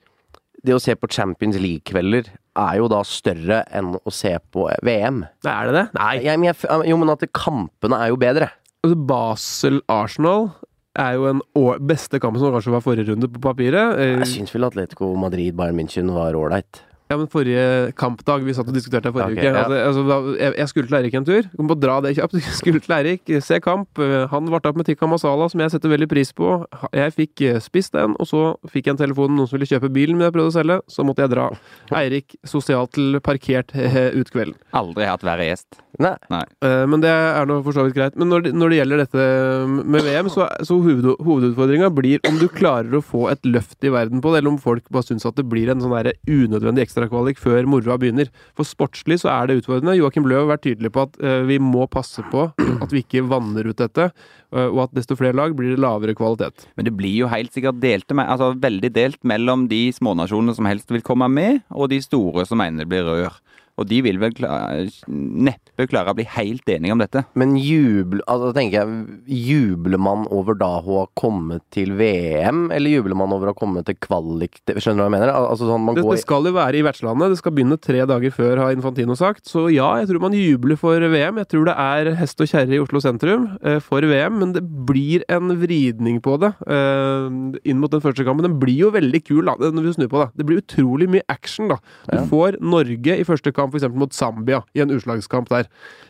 det 0.66 0.74
å 0.74 0.82
se 0.82 0.94
på 0.98 1.08
Champions 1.12 1.56
League-kvelder 1.62 2.28
er 2.58 2.78
jo 2.80 2.88
da 2.90 3.00
større 3.06 3.62
enn 3.74 3.92
å 3.96 4.12
se 4.12 4.34
på 4.52 4.66
VM. 4.84 5.22
Er 5.46 5.68
det 5.68 5.76
det? 5.76 5.84
Nei. 5.96 6.14
Jeg, 6.24 6.40
men 6.40 6.50
jeg, 6.50 6.58
jo, 6.90 6.98
men 7.00 7.14
at 7.14 7.24
kampene 7.36 8.00
er 8.02 8.12
jo 8.12 8.18
bedre. 8.20 8.50
Altså, 8.82 8.98
Basel-Arsenal 9.08 10.50
er 10.98 11.16
jo 11.16 11.28
en 11.30 11.40
år, 11.58 11.78
beste 11.92 12.20
kampen 12.22 12.42
som 12.42 12.52
kanskje 12.54 12.74
var 12.74 12.84
forrige 12.84 13.12
runde 13.12 13.30
på 13.30 13.42
papiret. 13.44 13.98
Jeg 14.02 14.28
syns 14.34 14.54
vel 14.54 14.66
Atletico 14.68 15.12
Madrid 15.18 15.56
Bayern 15.58 15.78
München 15.78 16.10
var 16.14 16.36
ålreit. 16.38 16.82
Ja, 17.08 17.16
men 17.16 17.28
forrige 17.32 17.92
kampdag 17.96 18.44
Vi 18.44 18.54
satt 18.56 18.68
og 18.68 18.76
diskuterte 18.76 19.08
det 19.08 19.14
forrige 19.16 19.38
okay, 19.38 19.48
uke. 19.48 19.56
ja. 19.56 19.64
Altså, 19.64 20.02
altså, 20.04 20.34
jeg, 20.36 20.54
jeg 20.58 20.68
skulle 20.72 20.88
til 20.88 20.98
Eirik 20.98 21.14
en 21.16 21.26
tur. 21.28 21.48
Kom 21.56 21.70
på 21.70 21.76
å 21.76 21.80
dra 21.80 21.96
det 22.04 22.14
kjapt. 22.18 22.36
Skulle 22.60 22.82
til 22.84 22.94
Eirik, 22.98 23.32
se 23.44 23.60
kamp. 23.64 24.00
Eh, 24.02 24.26
Han 24.32 24.50
varta 24.52 24.72
opp 24.72 24.80
med 24.80 24.88
tikka 24.88 25.08
masala, 25.08 25.48
som 25.48 25.62
jeg 25.62 25.72
setter 25.72 25.92
veldig 25.92 26.08
pris 26.10 26.32
på. 26.36 26.50
Jeg 26.96 27.14
fikk 27.16 27.44
eh, 27.48 27.60
spist 27.64 27.96
den, 27.96 28.16
og 28.20 28.28
så 28.28 28.42
fikk 28.68 28.90
jeg 28.90 28.96
en 28.96 29.00
telefon 29.00 29.32
noen 29.36 29.48
som 29.48 29.56
ville 29.56 29.68
kjøpe 29.70 29.90
bilen 29.94 30.18
min 30.18 30.28
jeg 30.28 30.36
prøvde 30.36 30.52
å 30.52 30.56
selge. 30.58 30.78
Så 30.92 31.06
måtte 31.06 31.24
jeg 31.24 31.32
dra. 31.32 31.48
Eirik 31.96 32.36
sosialt 32.48 32.92
til 32.98 33.18
parkert 33.24 33.72
ut 33.72 34.32
kvelden. 34.32 34.58
Aldri 34.76 35.08
hatt 35.08 35.24
verre 35.24 35.48
gjest. 35.48 35.80
Nei. 35.98 36.14
Nei. 36.30 36.44
Men 36.62 37.02
det 37.02 37.10
er 37.10 37.48
nå 37.48 37.58
for 37.66 37.74
så 37.74 37.82
vidt 37.86 37.96
greit. 37.96 38.16
Men 38.20 38.30
når 38.30 38.44
det, 38.46 38.52
når 38.56 38.70
det 38.70 38.78
gjelder 38.78 39.02
dette 39.02 39.24
med 39.66 40.04
VM, 40.06 40.28
så, 40.32 40.46
så 40.64 40.76
hoved, 40.78 41.08
hovedutfordringa 41.24 41.90
blir 41.94 42.22
om 42.28 42.38
du 42.38 42.46
klarer 42.52 43.00
å 43.00 43.02
få 43.04 43.26
et 43.32 43.48
løft 43.48 43.82
i 43.84 43.92
verden 43.92 44.22
på 44.22 44.30
det, 44.32 44.42
eller 44.42 44.54
om 44.54 44.60
folk 44.62 44.86
bare 44.94 45.08
syns 45.08 45.26
at 45.28 45.40
det 45.40 45.48
blir 45.48 45.72
en 45.72 45.82
sånn 45.82 45.96
unødvendig 46.28 46.58
unødvendig 46.58 46.84
ekstrakvalik 46.98 47.38
før 47.38 47.66
moroa 47.70 47.98
begynner. 48.00 48.30
For 48.58 48.66
sportslig 48.66 49.20
så 49.22 49.30
er 49.32 49.48
det 49.48 49.60
utfordrende. 49.62 49.96
Joakim 49.98 50.26
Løv 50.28 50.46
har 50.46 50.56
vært 50.56 50.66
tydelig 50.66 50.92
på 50.94 51.06
at 51.06 51.18
eh, 51.22 51.42
vi 51.48 51.58
må 51.62 51.86
passe 51.90 52.24
på 52.32 52.48
at 52.82 52.92
vi 52.94 53.02
ikke 53.04 53.26
vanner 53.30 53.68
ut 53.70 53.78
dette, 53.78 54.10
eh, 54.52 54.68
og 54.68 54.84
at 54.88 54.96
desto 54.98 55.16
flere 55.18 55.36
lag 55.38 55.54
blir 55.56 55.74
det 55.74 55.82
lavere 55.82 56.16
kvalitet. 56.18 56.66
Men 56.76 56.88
det 56.88 56.94
blir 56.98 57.14
jo 57.22 57.30
helt 57.30 57.54
sikkert 57.54 57.80
delte 57.82 58.16
altså 58.18 58.52
veldig 58.58 58.90
delt 58.94 59.20
mellom 59.26 59.68
de 59.70 59.88
smånasjonene 59.94 60.56
som 60.56 60.68
helst 60.68 60.90
vil 60.90 61.04
komme 61.06 61.28
med, 61.30 61.62
og 61.70 61.90
de 61.92 62.00
store 62.02 62.46
som 62.48 62.60
mener 62.60 62.84
det 62.84 62.90
blir 62.90 63.06
rør. 63.06 63.38
Og 63.78 63.86
de 63.90 64.00
vil 64.02 64.18
vel 64.18 64.32
klare, 64.34 64.88
neppe 65.08 65.86
klare 65.90 66.10
å 66.12 66.16
bli 66.18 66.26
helt 66.34 66.66
enige 66.72 66.94
om 66.94 67.02
dette. 67.02 67.22
Men 67.38 67.54
jubel, 67.60 68.20
altså, 68.26 68.50
tenker 68.56 68.80
jeg, 68.80 69.18
jubler 69.48 70.00
man 70.02 70.24
over 70.34 70.56
da 70.58 70.70
å 70.80 70.96
ha 71.02 71.04
kommet 71.18 71.62
til 71.74 71.92
VM, 71.98 72.66
eller 72.74 72.96
jubler 72.98 73.18
man 73.18 73.32
over 73.34 73.50
å 73.50 73.54
ha 73.54 73.58
kommet 73.58 73.86
til 73.88 73.98
kvalik? 74.02 74.58
Skjønner 74.66 74.98
du 74.98 75.04
hva 75.04 75.08
jeg 75.08 75.14
mener? 75.14 75.32
Altså, 75.34 75.68
sånn, 75.70 75.84
man 75.86 75.98
Det, 75.98 76.04
går 76.06 76.18
det 76.18 76.24
skal 76.24 76.48
jo 76.50 76.54
være 76.56 76.80
i 76.80 76.84
vertslandet. 76.86 77.34
Det 77.34 77.40
skal 77.40 77.54
begynne 77.56 77.78
tre 77.80 78.02
dager 78.10 78.34
før, 78.34 78.64
har 78.64 78.74
Infantino 78.76 79.16
sagt. 79.18 79.46
Så 79.50 79.68
ja, 79.72 79.88
jeg 80.02 80.10
tror 80.10 80.24
man 80.26 80.36
jubler 80.36 80.78
for 80.80 80.98
VM. 80.98 81.38
Jeg 81.44 81.50
tror 81.54 81.68
det 81.70 81.76
er 81.78 82.12
hest 82.18 82.42
og 82.42 82.50
kjerre 82.50 82.74
i 82.76 82.82
Oslo 82.82 83.02
sentrum 83.04 83.46
eh, 83.62 83.78
for 83.84 84.02
VM, 84.02 84.38
men 84.42 84.54
det 84.56 84.64
blir 84.88 85.24
en 85.32 85.54
vridning 85.60 86.18
på 86.24 86.36
det 86.42 86.52
eh, 86.66 87.28
inn 87.68 87.78
mot 87.80 87.92
den 87.92 88.02
første 88.04 88.26
kampen. 88.26 88.46
Den 88.48 88.58
blir 88.60 88.88
jo 88.88 88.92
veldig 88.94 89.22
kul, 89.26 89.44
da, 89.46 89.54
når 89.70 89.86
vi 89.88 89.94
snur 90.00 90.10
på 90.12 90.22
det. 90.24 90.28
Det 90.40 90.48
blir 90.48 90.62
utrolig 90.62 91.08
mye 91.12 91.24
action, 91.30 91.70
da. 91.70 91.78
Du 92.08 92.16
Ja. 92.18 92.24
får 92.28 92.58
Norge 92.60 93.14
i 93.20 93.24
første 93.26 93.52
kamp, 93.54 93.67
f.eks. 93.72 93.88
mot 93.94 94.14
Zambia, 94.14 94.62
i 94.74 94.82
en 94.84 94.92
utslagskamp 94.94 95.50
der. 95.52 95.68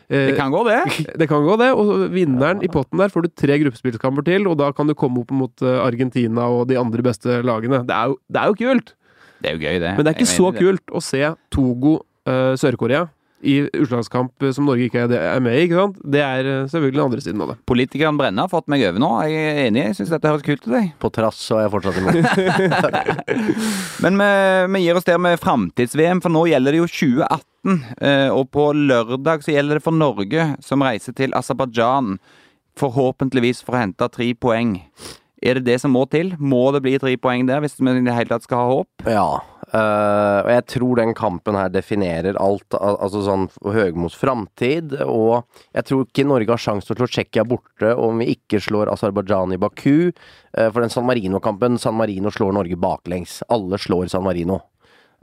Eh, 0.09 0.31
Det 0.31 0.37
kan 0.37 0.51
gå, 0.53 0.63
det. 0.67 0.79
det 1.21 1.27
kan 1.31 1.45
gå, 1.45 1.57
det. 1.61 1.71
Og 1.75 2.07
vinneren 2.13 2.63
i 2.65 2.71
potten 2.71 3.01
der 3.01 3.11
får 3.13 3.27
du 3.27 3.29
tre 3.33 3.59
gruppespillkamper 3.63 4.25
til, 4.27 4.47
og 4.49 4.57
da 4.61 4.71
kan 4.75 4.89
du 4.89 4.95
komme 4.97 5.23
opp 5.23 5.31
mot 5.35 5.65
eh, 5.65 5.79
Argentina 5.83 6.47
og 6.49 6.67
de 6.71 6.79
andre 6.79 7.05
beste 7.05 7.41
lagene. 7.45 7.83
Det 7.87 7.95
er 7.95 8.11
jo, 8.13 8.19
det 8.29 8.41
er 8.41 8.53
jo 8.53 8.59
kult! 8.63 8.95
Det 9.39 9.47
er 9.51 9.55
jo 9.55 9.63
gøy, 9.63 9.77
det. 9.79 9.93
Men 9.95 10.03
det 10.03 10.11
er 10.11 10.17
ikke 10.19 10.33
så 10.33 10.49
kult 10.57 10.91
å 10.91 10.99
se 11.03 11.21
Togo, 11.53 11.93
eh, 12.27 12.53
Sør-Korea, 12.59 13.05
i 13.41 13.53
utslagskamp 13.79 14.43
som 14.55 14.65
Norge 14.67 14.87
ikke 14.89 15.05
er 15.15 15.39
med 15.43 15.55
i. 15.55 15.61
ikke 15.67 15.77
sant? 15.79 15.99
Det 16.03 16.19
er 16.23 16.47
eh, 16.49 16.65
selvfølgelig 16.71 16.97
den 16.99 17.05
andre 17.05 17.21
siden 17.23 17.43
av 17.45 17.51
det. 17.53 17.57
Politikeren 17.69 18.17
Brenna 18.19 18.43
har 18.45 18.51
fått 18.51 18.67
meg 18.71 18.83
over 18.89 18.99
nå. 18.99 19.11
Jeg 19.29 19.45
er 19.53 19.61
enig. 19.67 19.83
Jeg 19.89 19.97
syns 19.99 20.11
dette 20.15 20.31
høres 20.33 20.43
kult 20.43 20.67
ut. 20.67 20.89
på 20.99 21.11
trass, 21.15 21.39
så 21.47 21.59
er 21.59 21.67
jeg 21.67 21.73
fortsatt 21.77 22.01
imot. 22.01 22.17
Men 24.03 24.19
vi, 24.19 24.29
vi 24.75 24.83
gir 24.85 24.99
oss 24.99 25.07
der 25.07 25.21
med 25.21 25.39
framtids-VM, 25.39 26.21
for 26.23 26.33
nå 26.33 26.45
gjelder 26.51 26.75
det 26.75 26.81
jo 26.83 26.89
2018. 26.91 27.79
eh, 28.01 28.27
Og 28.35 28.51
på 28.51 28.69
lørdag 28.75 29.45
så 29.45 29.55
gjelder 29.55 29.79
det 29.79 29.85
for 29.87 29.95
Norge, 29.95 30.49
som 30.65 30.83
reiser 30.83 31.15
til 31.17 31.35
Aserbajdsjan. 31.37 32.17
Forhåpentligvis 32.79 33.63
for 33.65 33.75
å 33.75 33.81
hente 33.85 34.07
tre 34.13 34.29
poeng. 34.35 34.77
Er 35.39 35.55
det 35.55 35.69
det 35.69 35.77
som 35.79 35.93
må 35.95 36.03
til? 36.11 36.33
Må 36.39 36.65
det 36.75 36.81
bli 36.83 36.97
tre 36.99 37.13
poeng 37.21 37.45
der 37.47 37.61
hvis 37.63 37.77
vi 37.79 37.87
i 37.87 38.03
det 38.03 38.15
hele 38.15 38.33
tatt 38.33 38.45
skal 38.45 38.59
ha 38.59 38.71
håp? 38.73 39.05
Ja. 39.07 39.27
øh, 39.69 40.39
og 40.43 40.49
jeg 40.51 40.65
tror 40.73 40.99
den 40.99 41.13
kampen 41.15 41.55
her 41.55 41.69
definerer 41.71 42.39
alt. 42.41 42.75
al 42.75 42.97
altså 42.99 43.23
sånn 43.23 43.45
Høgmos 43.63 44.17
framtid. 44.19 44.97
Og 45.05 45.45
jeg 45.77 45.87
tror 45.87 46.03
ikke 46.03 46.27
Norge 46.27 46.51
har 46.51 46.63
sjanse 46.65 46.89
til 46.89 46.97
å 46.97 46.99
slå 46.99 47.11
Tsjekkia 47.13 47.47
borte 47.47 47.93
om 47.95 48.19
vi 48.19 48.33
ikke 48.35 48.59
slår 48.65 48.91
Aserbajdsjan 48.91 49.55
i 49.55 49.61
Baku. 49.61 50.11
Eh, 50.11 50.67
for 50.67 50.83
den 50.83 50.91
San 50.91 51.07
Marino-kampen 51.07 51.79
San 51.79 51.95
Marino 51.95 52.33
slår 52.35 52.57
Norge 52.59 52.79
baklengs. 52.79 53.39
Alle 53.47 53.79
slår 53.79 54.11
San 54.11 54.27
Marino. 54.27 54.59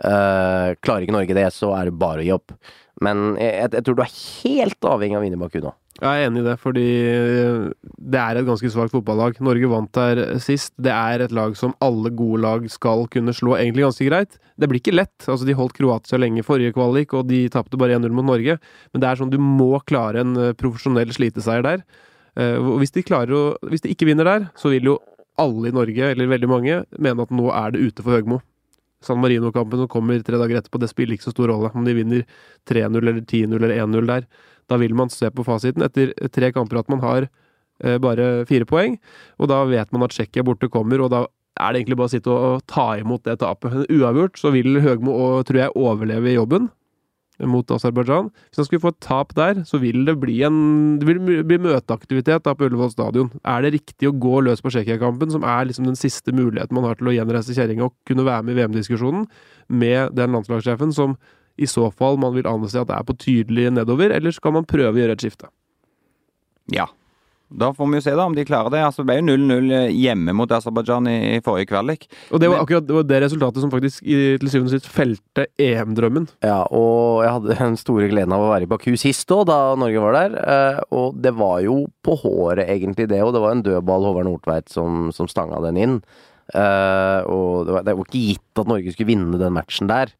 Eh, 0.00 0.72
klarer 0.80 1.04
ikke 1.04 1.16
Norge 1.16 1.36
det, 1.36 1.50
så 1.52 1.74
er 1.76 1.90
det 1.90 1.98
bare 2.00 2.24
å 2.24 2.26
gi 2.26 2.36
opp. 2.36 2.56
Men 3.04 3.34
jeg, 3.36 3.52
jeg, 3.52 3.72
jeg 3.76 3.84
tror 3.84 3.96
du 3.98 4.06
er 4.06 4.14
helt 4.16 4.88
avhengig 4.96 5.18
av 5.18 5.20
å 5.20 5.26
vinne 5.28 5.40
Baku 5.44 5.60
nå. 5.60 5.76
Jeg 5.96 6.12
er 6.12 6.26
enig 6.26 6.42
i 6.42 6.44
det, 6.44 6.54
fordi 6.60 6.86
det 7.96 8.18
er 8.20 8.36
et 8.36 8.44
ganske 8.44 8.68
svakt 8.72 8.92
fotballag. 8.92 9.38
Norge 9.40 9.70
vant 9.70 9.92
der 9.96 10.20
sist. 10.44 10.74
Det 10.76 10.92
er 10.92 11.24
et 11.24 11.32
lag 11.32 11.54
som 11.56 11.72
alle 11.80 12.12
gode 12.12 12.42
lag 12.44 12.66
skal 12.68 13.06
kunne 13.12 13.32
slå 13.36 13.54
egentlig 13.56 13.86
ganske 13.86 14.08
greit. 14.10 14.36
Det 14.60 14.68
blir 14.68 14.82
ikke 14.82 14.92
lett. 14.92 15.16
Altså, 15.24 15.46
de 15.48 15.56
holdt 15.56 15.76
Kroatia 15.78 16.20
lenge 16.20 16.42
i 16.42 16.44
forrige 16.44 16.74
kvalik, 16.76 17.14
og 17.16 17.30
de 17.30 17.46
tapte 17.52 17.80
bare 17.80 17.96
1-0 17.96 18.12
mot 18.12 18.28
Norge. 18.28 18.58
Men 18.92 19.02
det 19.02 19.08
er 19.08 19.20
sånn 19.22 19.32
du 19.32 19.38
må 19.40 19.70
klare 19.88 20.20
en 20.20 20.36
eh, 20.36 20.56
profesjonell 20.60 21.14
sliteseier 21.16 21.64
der. 21.64 21.86
Eh, 22.36 22.58
hvis 22.82 22.92
de, 22.92 23.06
å, 23.32 23.44
hvis 23.70 23.86
de 23.86 23.94
ikke 23.94 24.10
vinner 24.10 24.28
der, 24.28 24.50
så 24.60 24.74
vil 24.74 24.92
jo 24.92 24.98
alle 25.40 25.70
i 25.70 25.76
Norge, 25.76 26.12
eller 26.12 26.28
veldig 26.28 26.50
mange, 26.50 26.82
mene 27.00 27.24
at 27.24 27.32
nå 27.32 27.48
er 27.52 27.72
det 27.72 27.88
ute 27.88 28.04
for 28.04 28.16
Høgmo. 28.16 28.42
San 29.04 29.20
Marino-kampen 29.20 29.80
som 29.80 29.88
kommer 29.92 30.20
tre 30.24 30.38
dager 30.40 30.60
etterpå, 30.60 30.80
det 30.80 30.90
spiller 30.90 31.16
ikke 31.16 31.28
så 31.28 31.32
stor 31.34 31.50
rolle. 31.52 31.72
Om 31.76 31.88
de 31.88 31.96
vinner 31.96 32.28
3-0 32.68 33.00
eller 33.00 33.20
10-0 33.22 33.56
eller 33.60 33.76
1-0 33.76 34.08
der. 34.08 34.28
Da 34.70 34.78
vil 34.82 34.94
man 34.98 35.12
se 35.12 35.30
på 35.30 35.44
fasiten 35.46 35.84
etter 35.86 36.12
tre 36.34 36.52
kamper 36.54 36.80
at 36.80 36.90
man 36.92 37.02
har 37.04 37.28
eh, 37.28 37.98
bare 38.02 38.46
fire 38.50 38.68
poeng. 38.68 38.98
Og 39.40 39.50
da 39.52 39.62
vet 39.70 39.92
man 39.94 40.06
at 40.06 40.16
Tsjekkia 40.16 40.46
borte 40.46 40.70
kommer, 40.72 41.04
og 41.04 41.12
da 41.14 41.26
er 41.56 41.72
det 41.72 41.82
egentlig 41.82 42.00
bare 42.00 42.10
å 42.10 42.14
sitte 42.16 42.32
og, 42.32 42.64
ta 42.68 42.88
imot 43.00 43.24
det 43.28 43.38
tapet. 43.40 43.86
Uavgjort 43.92 44.40
så 44.40 44.52
vil 44.54 44.80
Høgmo, 44.84 45.14
og, 45.14 45.46
tror 45.48 45.62
jeg, 45.64 45.76
overleve 45.78 46.34
jobben 46.34 46.68
mot 47.44 47.68
Aserbajdsjan. 47.68 48.30
Hvis 48.48 48.60
han 48.62 48.66
skulle 48.68 48.84
få 48.86 48.92
et 48.94 49.00
tap 49.04 49.34
der, 49.36 49.60
så 49.68 49.80
vil 49.82 50.06
det 50.08 50.14
bli 50.22 50.38
en 50.46 50.58
det 51.00 51.08
vil 51.08 51.20
bli 51.44 51.58
møteaktivitet 51.60 52.46
da 52.46 52.54
på 52.56 52.68
Ullevål 52.68 52.92
stadion. 52.94 53.30
Er 53.44 53.64
det 53.64 53.74
riktig 53.74 54.08
å 54.08 54.14
gå 54.16 54.40
løs 54.46 54.64
på 54.64 54.72
Tsjekkia-kampen, 54.72 55.32
som 55.34 55.44
er 55.44 55.68
liksom 55.68 55.88
den 55.88 55.98
siste 56.00 56.32
muligheten 56.32 56.76
man 56.76 56.88
har 56.88 56.96
til 56.96 57.12
å 57.12 57.16
gjenreise 57.16 57.56
kjerringa 57.56 57.90
og 57.90 57.96
kunne 58.08 58.24
være 58.26 58.46
med 58.46 58.56
i 58.56 58.60
VM-diskusjonen, 58.62 59.26
med 59.68 60.16
den 60.16 60.36
landslagssjefen 60.36 60.94
som 60.96 61.18
i 61.58 61.66
så 61.70 61.88
fall 61.94 62.18
man 62.20 62.34
vil 62.36 62.46
anse 62.50 62.76
at 62.80 62.88
det 62.90 62.96
er 62.98 63.06
på 63.08 63.16
tydelig 63.16 63.70
nedover, 63.72 64.12
eller 64.12 64.34
skal 64.34 64.52
man 64.52 64.66
prøve 64.68 64.92
å 64.92 65.00
gjøre 65.02 65.16
et 65.16 65.24
skifte? 65.26 65.48
Ja. 66.72 66.86
Da 67.46 67.68
får 67.70 67.86
vi 67.86 67.98
jo 68.00 68.02
se 68.02 68.10
da 68.18 68.24
om 68.26 68.34
de 68.34 68.42
klarer 68.42 68.72
det. 68.74 68.80
Altså, 68.82 69.04
det 69.04 69.06
ble 69.06 69.20
jo 69.20 69.36
0-0 69.38 69.92
hjemme 69.94 70.32
mot 70.34 70.50
Aserbajdsjan 70.50 71.06
i, 71.06 71.12
i 71.36 71.42
forrige 71.46 71.68
kvalik. 71.70 72.08
Og 72.34 72.40
det 72.42 72.48
var 72.50 72.56
Men- 72.58 72.64
akkurat 72.66 72.86
det, 72.88 72.94
var 72.96 73.04
det 73.06 73.20
resultatet 73.22 73.62
som 73.62 73.70
faktisk 73.70 74.02
i, 74.02 74.16
til 74.42 74.50
syvende 74.50 74.72
og 74.72 74.74
sist 74.74 74.88
felte 74.90 75.44
EM-drømmen. 75.62 76.26
Ja, 76.42 76.64
og 76.74 77.22
jeg 77.22 77.30
hadde 77.36 77.54
den 77.60 77.78
store 77.78 78.08
gleden 78.10 78.34
av 78.34 78.42
å 78.42 78.50
være 78.50 78.66
i 78.66 78.70
Baku 78.72 78.90
sist 78.98 79.30
òg, 79.30 79.44
da 79.46 79.60
Norge 79.78 80.02
var 80.02 80.18
der. 80.18 80.34
eh, 80.42 80.80
Og 80.90 81.22
det 81.22 81.36
var 81.38 81.60
jo 81.62 81.84
på 82.02 82.18
håret, 82.24 82.66
egentlig, 82.66 83.06
det. 83.14 83.22
Og 83.22 83.30
det 83.36 83.44
var 83.46 83.54
en 83.54 83.62
dødball 83.62 84.08
Håvard 84.10 84.26
Nordtveit 84.26 84.68
som, 84.74 85.12
som 85.14 85.30
stanga 85.30 85.62
den 85.68 85.78
inn. 85.78 85.96
Eh, 86.50 87.20
og 87.30 87.62
det 87.70 87.78
var, 87.78 87.86
det 87.86 87.94
var 87.94 88.10
ikke 88.10 88.26
gitt 88.26 88.58
at 88.64 88.66
Norge 88.74 88.90
skulle 88.90 89.12
vinne 89.14 89.38
den 89.38 89.54
matchen 89.54 89.86
der. 89.86 90.10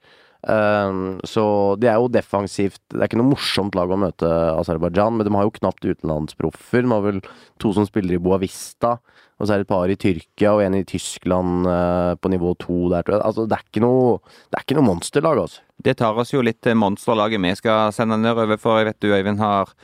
Eh, 0.46 0.96
så 1.26 1.44
det 1.80 1.88
er 1.90 1.96
jo 1.98 2.10
defensivt 2.12 2.78
Det 2.92 3.00
er 3.00 3.08
ikke 3.08 3.18
noe 3.18 3.32
morsomt 3.32 3.74
lag 3.74 3.90
å 3.90 3.98
møte 3.98 4.30
Aserbajdsjan, 4.60 5.18
men 5.18 5.26
de 5.26 5.34
har 5.34 5.46
jo 5.48 5.54
knapt 5.58 5.86
utenlandsproffer. 5.86 6.86
De 6.86 6.92
har 6.94 7.04
vel 7.06 7.20
to 7.62 7.72
som 7.76 7.88
spiller 7.88 8.18
i 8.18 8.22
Boavista, 8.22 8.96
og 9.36 9.44
så 9.44 9.52
er 9.52 9.60
det 9.60 9.66
et 9.66 9.72
par 9.74 9.92
i 9.92 9.98
Tyrkia 10.00 10.54
og 10.56 10.64
en 10.64 10.78
i 10.78 10.86
Tyskland 10.88 11.68
eh, 11.68 12.14
på 12.20 12.32
nivå 12.32 12.54
to 12.62 12.86
der, 12.92 13.04
tror 13.04 13.18
jeg. 13.18 13.26
Altså, 13.28 13.46
det 13.48 13.58
er 13.58 13.66
ikke 13.66 13.84
noe, 13.84 14.16
det 14.48 14.58
er 14.58 14.66
ikke 14.66 14.78
noe 14.78 14.90
monsterlag, 14.92 15.42
altså. 15.44 15.62
Det 15.86 15.98
tar 16.00 16.16
oss 16.16 16.32
jo 16.32 16.40
litt 16.40 16.64
monsterlaget 16.72 17.42
vi 17.42 17.52
skal 17.58 17.92
sende 17.92 18.16
nedover, 18.18 18.56
for 18.60 18.80
jeg 18.80 18.88
vet 18.88 19.02
du, 19.04 19.10
Øyvind, 19.12 19.42
har 19.42 19.74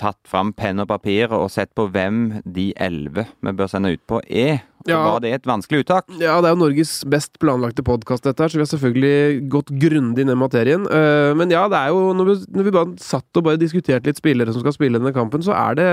tatt 0.00 0.18
fram 0.28 0.54
penn 0.56 0.80
og 0.82 0.88
papir 0.90 1.30
og 1.36 1.50
sett 1.52 1.70
på 1.76 1.84
hvem 1.92 2.40
de 2.48 2.70
elleve 2.80 3.26
vi 3.44 3.52
bør 3.58 3.68
sende 3.70 3.92
ut 3.94 4.02
på 4.08 4.22
er. 4.26 4.62
Så 4.80 4.94
Ja. 4.94 5.02
var 5.04 5.20
det 5.20 5.34
et 5.36 5.44
vanskelig 5.44 5.82
uttak. 5.84 6.06
Ja, 6.18 6.38
det 6.40 6.48
er 6.48 6.54
jo 6.56 6.62
Norges 6.64 7.04
best 7.04 7.36
planlagte 7.38 7.84
podkast, 7.84 8.24
dette 8.24 8.40
her, 8.40 8.48
så 8.48 8.56
vi 8.56 8.64
har 8.64 8.70
selvfølgelig 8.72 9.48
gått 9.52 9.68
grundig 9.78 10.24
ned 10.24 10.38
materien. 10.40 10.86
Eh, 10.88 11.34
men 11.36 11.50
ja, 11.52 11.66
det 11.68 11.76
er 11.76 11.88
jo 11.92 12.14
når 12.16 12.30
vi, 12.30 12.36
når 12.56 12.64
vi 12.64 12.70
bare 12.78 12.96
satt 12.96 13.28
og 13.36 13.44
bare 13.44 13.60
diskuterte 13.60 14.08
litt 14.08 14.16
spillere 14.22 14.54
som 14.56 14.62
skal 14.64 14.72
spille 14.72 14.96
denne 14.98 15.12
kampen, 15.12 15.44
så 15.44 15.52
er 15.52 15.74
det 15.76 15.90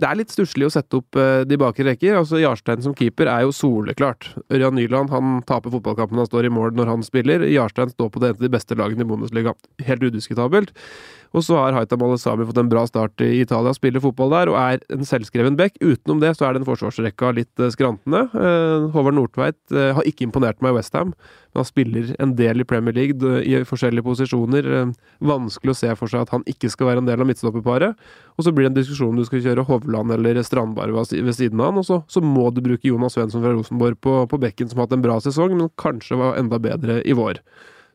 det 0.00 0.08
er 0.08 0.18
litt 0.18 0.32
stusslig 0.32 0.66
å 0.66 0.72
sette 0.72 0.98
opp 1.00 1.18
eh, 1.18 1.42
de 1.48 1.58
bakre 1.60 1.84
rekker. 1.90 2.16
Altså, 2.20 2.40
Jarstein 2.40 2.82
som 2.84 2.94
keeper 2.96 3.28
er 3.30 3.44
jo 3.44 3.54
soleklart. 3.54 4.30
Ørjan 4.52 4.76
Nyland 4.78 5.12
han 5.12 5.40
taper 5.48 5.72
fotballkampen 5.74 6.20
han 6.20 6.28
står 6.28 6.48
i 6.48 6.52
mål 6.52 6.74
når 6.78 6.92
han 6.94 7.04
spiller. 7.06 7.44
Jarstein 7.50 7.92
står 7.92 8.12
på 8.12 8.22
det 8.22 8.32
ene 8.32 8.40
av 8.40 8.46
de 8.46 8.52
beste 8.56 8.78
lagene 8.78 9.04
i 9.04 9.10
Bundesliga. 9.10 9.54
Helt 9.86 10.06
udiskutabelt. 10.06 10.72
Og 11.36 11.44
så 11.46 11.58
har 11.60 11.76
Haitam 11.76 12.02
Alesami 12.02 12.46
fått 12.48 12.58
en 12.58 12.70
bra 12.72 12.82
start 12.88 13.22
i 13.22 13.44
Italia, 13.44 13.70
spiller 13.76 14.02
fotball 14.02 14.32
der 14.34 14.50
og 14.50 14.56
er 14.58 14.80
en 14.90 15.06
selvskreven 15.06 15.58
back. 15.60 15.76
Utenom 15.78 16.22
det 16.24 16.32
så 16.38 16.48
er 16.48 16.56
den 16.56 16.66
forsvarsrekka 16.66 17.34
litt 17.36 17.62
eh, 17.62 17.70
skrantende. 17.74 18.24
Eh, 18.34 18.88
Håvard 18.96 19.18
Nordtveit 19.18 19.60
har 19.70 20.08
ikke 20.08 20.26
imponert 20.26 20.58
meg 20.64 20.74
i 20.74 20.80
Westham, 20.80 21.14
men 21.50 21.60
han 21.60 21.66
spiller 21.66 22.12
en 22.22 22.34
del 22.38 22.62
i 22.62 22.66
Premier 22.68 22.94
League 22.94 23.30
i 23.42 23.58
forskjellige 23.66 24.06
posisjoner. 24.06 24.66
Eh, 24.70 24.92
vanskelig 25.26 25.74
å 25.74 25.78
se 25.80 25.94
for 25.98 26.10
seg 26.10 26.22
at 26.22 26.34
han 26.34 26.44
ikke 26.50 26.70
skal 26.70 26.92
være 26.92 27.02
en 27.02 27.08
del 27.08 27.22
av 27.22 27.26
midtstopperparet. 27.26 28.04
Og 28.38 28.46
så 28.46 28.52
blir 28.54 28.68
det 28.68 28.70
en 28.70 28.76
diskusjon 28.78 29.10
om 29.10 29.18
du 29.18 29.26
skal 29.26 29.42
kjøre 29.42 29.64
Hovland 29.66 30.14
eller 30.14 30.38
Strandberg 30.46 30.94
ved 30.94 31.34
siden 31.34 31.60
av 31.60 31.72
han, 31.72 31.80
og 31.82 31.88
så, 31.88 32.00
så 32.06 32.22
må 32.22 32.48
du 32.54 32.62
bruke 32.64 32.86
Jonas 32.86 33.18
Svensson 33.18 33.42
fra 33.42 33.54
Rosenborg 33.56 33.98
på, 33.98 34.14
på 34.30 34.40
bekken, 34.42 34.70
som 34.70 34.78
har 34.78 34.86
hatt 34.86 34.94
en 34.98 35.02
bra 35.04 35.18
sesong, 35.24 35.56
men 35.58 35.72
kanskje 35.80 36.20
var 36.20 36.38
enda 36.38 36.60
bedre 36.62 37.00
i 37.02 37.16
vår. 37.18 37.42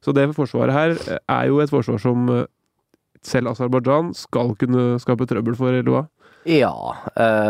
Så 0.03 0.13
det 0.13 0.27
forsvaret 0.35 0.75
her 0.75 0.97
eh, 0.99 1.23
er 1.31 1.47
jo 1.47 1.63
et 1.63 1.71
forsvar 1.71 2.03
som 2.03 2.27
eh, 2.33 2.43
selv 3.25 3.55
Aserbajdsjan 3.55 4.11
skal 4.19 4.51
kunne 4.59 4.99
skape 5.01 5.29
trøbbel 5.31 5.55
for, 5.57 5.71
eller 5.71 5.95
hva? 5.95 6.03
Ja, 6.45 6.75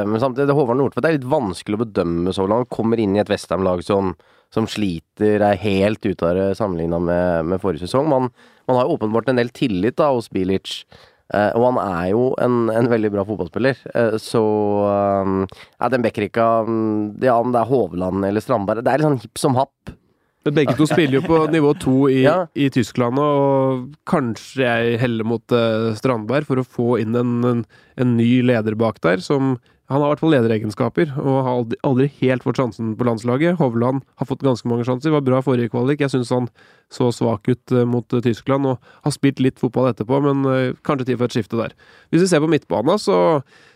men 0.08 0.22
samtidig, 0.24 0.54
Håvard 0.56 0.78
Nordtvedt 0.80 1.04
er 1.10 1.18
litt 1.18 1.26
vanskelig 1.28 1.76
å 1.76 1.82
bedømme 1.82 2.32
så 2.32 2.46
langt. 2.48 2.70
Han 2.70 2.78
kommer 2.78 3.02
inn 3.04 3.18
i 3.18 3.20
et 3.20 3.28
Westham-lag 3.28 3.82
som, 3.84 4.14
som 4.56 4.68
sliter, 4.72 5.44
er 5.44 5.60
helt 5.62 6.06
ute 6.06 6.26
av 6.30 6.38
det 6.40 6.48
sammenligna 6.60 7.02
med, 7.04 7.52
med 7.52 7.62
forrige 7.64 7.86
sesong. 7.86 8.08
Man, 8.12 8.32
man 8.70 8.80
har 8.80 8.88
jo 8.88 8.96
åpenbart 8.96 9.30
en 9.32 9.42
del 9.42 9.52
tillit 9.56 10.00
da 10.00 10.10
hos 10.16 10.32
Bilic. 10.34 10.82
Eh, 11.34 11.52
og 11.58 11.64
han 11.72 11.78
er 11.82 12.10
jo 12.14 12.26
en, 12.42 12.68
en 12.70 12.88
veldig 12.92 13.10
bra 13.16 13.24
fotballspiller. 13.26 13.80
Eh, 13.98 14.18
så 14.22 14.46
eh, 14.94 15.90
den 15.90 16.04
Bekkerika 16.06 16.50
mm, 16.68 17.18
Ja, 17.26 17.40
om 17.42 17.50
det 17.54 17.64
er 17.64 17.70
Hovland 17.72 18.28
eller 18.28 18.44
Strandberg 18.46 18.84
Det 18.86 18.92
er 18.94 19.02
litt 19.02 19.10
sånn 19.10 19.24
hipp 19.24 19.42
som 19.42 19.58
happ. 19.58 19.96
Begge 20.46 20.76
to 20.78 20.86
spiller 20.86 21.18
jo 21.18 21.24
på 21.26 21.40
nivå 21.56 21.72
to 21.82 22.04
i, 22.14 22.20
Ja. 22.28 22.44
i 22.54 22.68
Tyskland, 22.70 23.18
og 23.18 23.88
kanskje 24.06 24.68
jeg 24.68 25.00
heller 25.02 25.26
mot 25.26 25.56
eh, 25.58 25.88
Strandberg 25.98 26.46
for 26.46 26.62
å 26.62 26.68
få 26.68 27.00
inn 27.02 27.18
en, 27.18 27.32
en, 27.50 27.64
en 27.98 28.14
ny 28.20 28.44
leder 28.46 28.78
bak 28.78 29.02
der, 29.02 29.24
som 29.26 29.56
han 29.86 30.02
har 30.02 30.08
i 30.08 30.14
hvert 30.16 30.22
fall 30.24 30.34
lederegenskaper, 30.34 31.12
og 31.22 31.36
har 31.46 31.52
aldri, 31.52 31.78
aldri 31.86 32.08
helt 32.24 32.46
fått 32.46 32.58
sjansen 32.58 32.96
på 32.98 33.06
landslaget. 33.06 33.60
Hovland 33.60 34.02
har 34.18 34.30
fått 34.30 34.42
ganske 34.46 34.70
mange 34.70 34.88
sjanser, 34.88 35.14
var 35.14 35.22
bra 35.26 35.44
forrige 35.46 35.70
kvalik. 35.74 36.02
Jeg 36.02 36.14
syns 36.16 36.32
han 36.34 36.50
så 36.94 37.12
svak 37.14 37.46
ut 37.52 37.74
eh, 37.76 37.86
mot 37.86 38.16
eh, 38.18 38.24
Tyskland, 38.26 38.66
og 38.72 39.06
har 39.06 39.14
spilt 39.14 39.44
litt 39.46 39.62
fotball 39.62 39.92
etterpå, 39.92 40.18
men 40.26 40.42
eh, 40.50 40.80
kanskje 40.86 41.12
tid 41.12 41.20
for 41.22 41.30
et 41.30 41.38
skifte 41.38 41.60
der. 41.62 41.78
Hvis 42.10 42.26
vi 42.26 42.32
ser 42.32 42.42
på 42.42 42.50
midtbana, 42.50 42.98
så, 43.02 43.20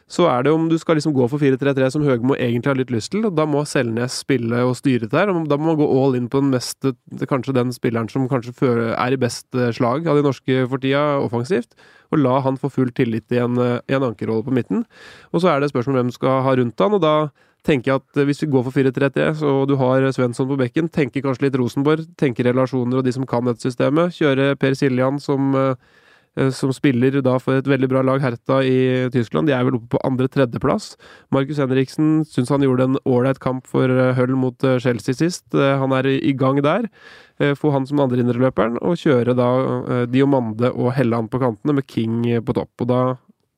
så 0.09 0.25
er 0.25 0.45
det 0.45 0.53
om 0.53 0.65
du 0.71 0.75
skal 0.81 0.97
liksom 0.97 1.13
gå 1.13 1.27
for 1.29 1.41
4-3-3 1.41 1.89
som 1.93 2.05
Høgmo 2.05 2.33
egentlig 2.33 2.71
har 2.71 2.79
litt 2.79 2.93
lyst 2.93 3.11
til, 3.13 3.27
og 3.29 3.35
da 3.37 3.45
må 3.45 3.61
Selnes 3.69 4.17
spille 4.23 4.63
og 4.65 4.73
styre 4.79 5.09
der. 5.11 5.29
og 5.29 5.45
Da 5.49 5.57
må 5.59 5.69
man 5.69 5.77
gå 5.77 5.85
all 5.85 6.17
in 6.17 6.29
på 6.29 6.41
den 6.41 6.49
mest, 6.55 6.81
kanskje 7.29 7.53
den 7.53 7.73
spilleren 7.75 8.09
som 8.09 8.25
kanskje 8.31 8.55
er 8.95 9.13
i 9.13 9.21
best 9.21 9.53
eh, 9.53 9.69
slag 9.75 10.09
av 10.09 10.17
de 10.17 10.25
norske 10.25 10.63
for 10.71 10.81
tida, 10.81 11.19
offensivt, 11.21 11.77
og 12.09 12.23
la 12.23 12.39
han 12.41 12.57
få 12.57 12.71
full 12.73 12.89
tillit 12.89 13.29
i 13.31 13.43
en, 13.43 13.59
eh, 13.61 13.77
i 13.85 13.97
en 13.97 14.07
ankerrolle 14.09 14.47
på 14.47 14.55
midten. 14.55 14.87
Og 15.31 15.43
så 15.43 15.53
er 15.53 15.61
det 15.61 15.69
spørsmål 15.69 16.01
hvem 16.01 16.09
du 16.09 16.17
skal 16.17 16.41
ha 16.47 16.57
rundt 16.57 16.81
han, 16.81 16.97
og 16.97 17.05
da 17.05 17.15
tenker 17.67 17.91
jeg 17.91 18.01
at 18.01 18.19
eh, 18.19 18.27
hvis 18.27 18.43
vi 18.43 18.51
går 18.53 18.65
for 18.67 18.75
4-3-3, 18.75 19.29
så 19.41 19.53
du 19.69 19.75
har 19.79 20.05
Svensson 20.15 20.49
på 20.49 20.57
bekken, 20.59 20.89
tenker 20.93 21.23
kanskje 21.25 21.47
litt 21.47 21.57
Rosenborg, 21.59 22.07
tenker 22.19 22.47
relasjoner 22.49 23.01
og 23.01 23.07
de 23.07 23.13
som 23.15 23.27
kan 23.29 23.47
dette 23.49 23.65
systemet, 23.65 24.15
kjøre 24.17 24.53
Per 24.59 24.77
Siljan 24.79 25.19
som 25.23 25.53
eh, 25.57 25.73
eh, 25.73 25.97
som 26.55 26.71
spiller 26.71 27.17
da 27.25 27.33
for 27.41 27.57
et 27.59 27.67
veldig 27.67 27.87
bra 27.91 28.01
lag 28.05 28.21
Hertha 28.23 28.59
i 28.63 29.09
Tyskland. 29.11 29.49
De 29.49 29.53
er 29.57 29.63
vel 29.67 29.75
oppe 29.79 29.89
på 29.95 30.01
andre-tredjeplass. 30.07 30.93
Markus 31.35 31.57
Henriksen 31.59 32.21
syns 32.29 32.51
han 32.53 32.63
gjorde 32.63 32.85
en 32.87 32.99
ålreit 33.09 33.39
kamp 33.43 33.67
for 33.67 33.89
eh, 33.91 34.13
Hull 34.15 34.35
mot 34.39 34.63
eh, 34.63 34.77
Chelsea 34.79 35.17
sist. 35.17 35.47
Eh, 35.53 35.75
Han 35.81 35.91
er 35.97 36.07
i 36.07 36.31
gang 36.37 36.61
der. 36.63 36.87
Eh, 37.39 37.55
Få 37.59 37.71
han 37.75 37.85
som 37.89 37.99
andre 37.99 38.21
indreløperen, 38.23 38.77
og 38.81 38.95
kjøre 39.01 39.35
da 39.35 39.49
eh, 39.81 40.05
Diomande 40.11 40.71
og 40.71 40.93
Helland 40.95 41.31
på 41.33 41.41
kantene, 41.41 41.75
med 41.79 41.87
King 41.89 42.21
eh, 42.29 42.39
på 42.45 42.55
topp. 42.55 42.71
Og 42.85 42.87
da 42.93 43.01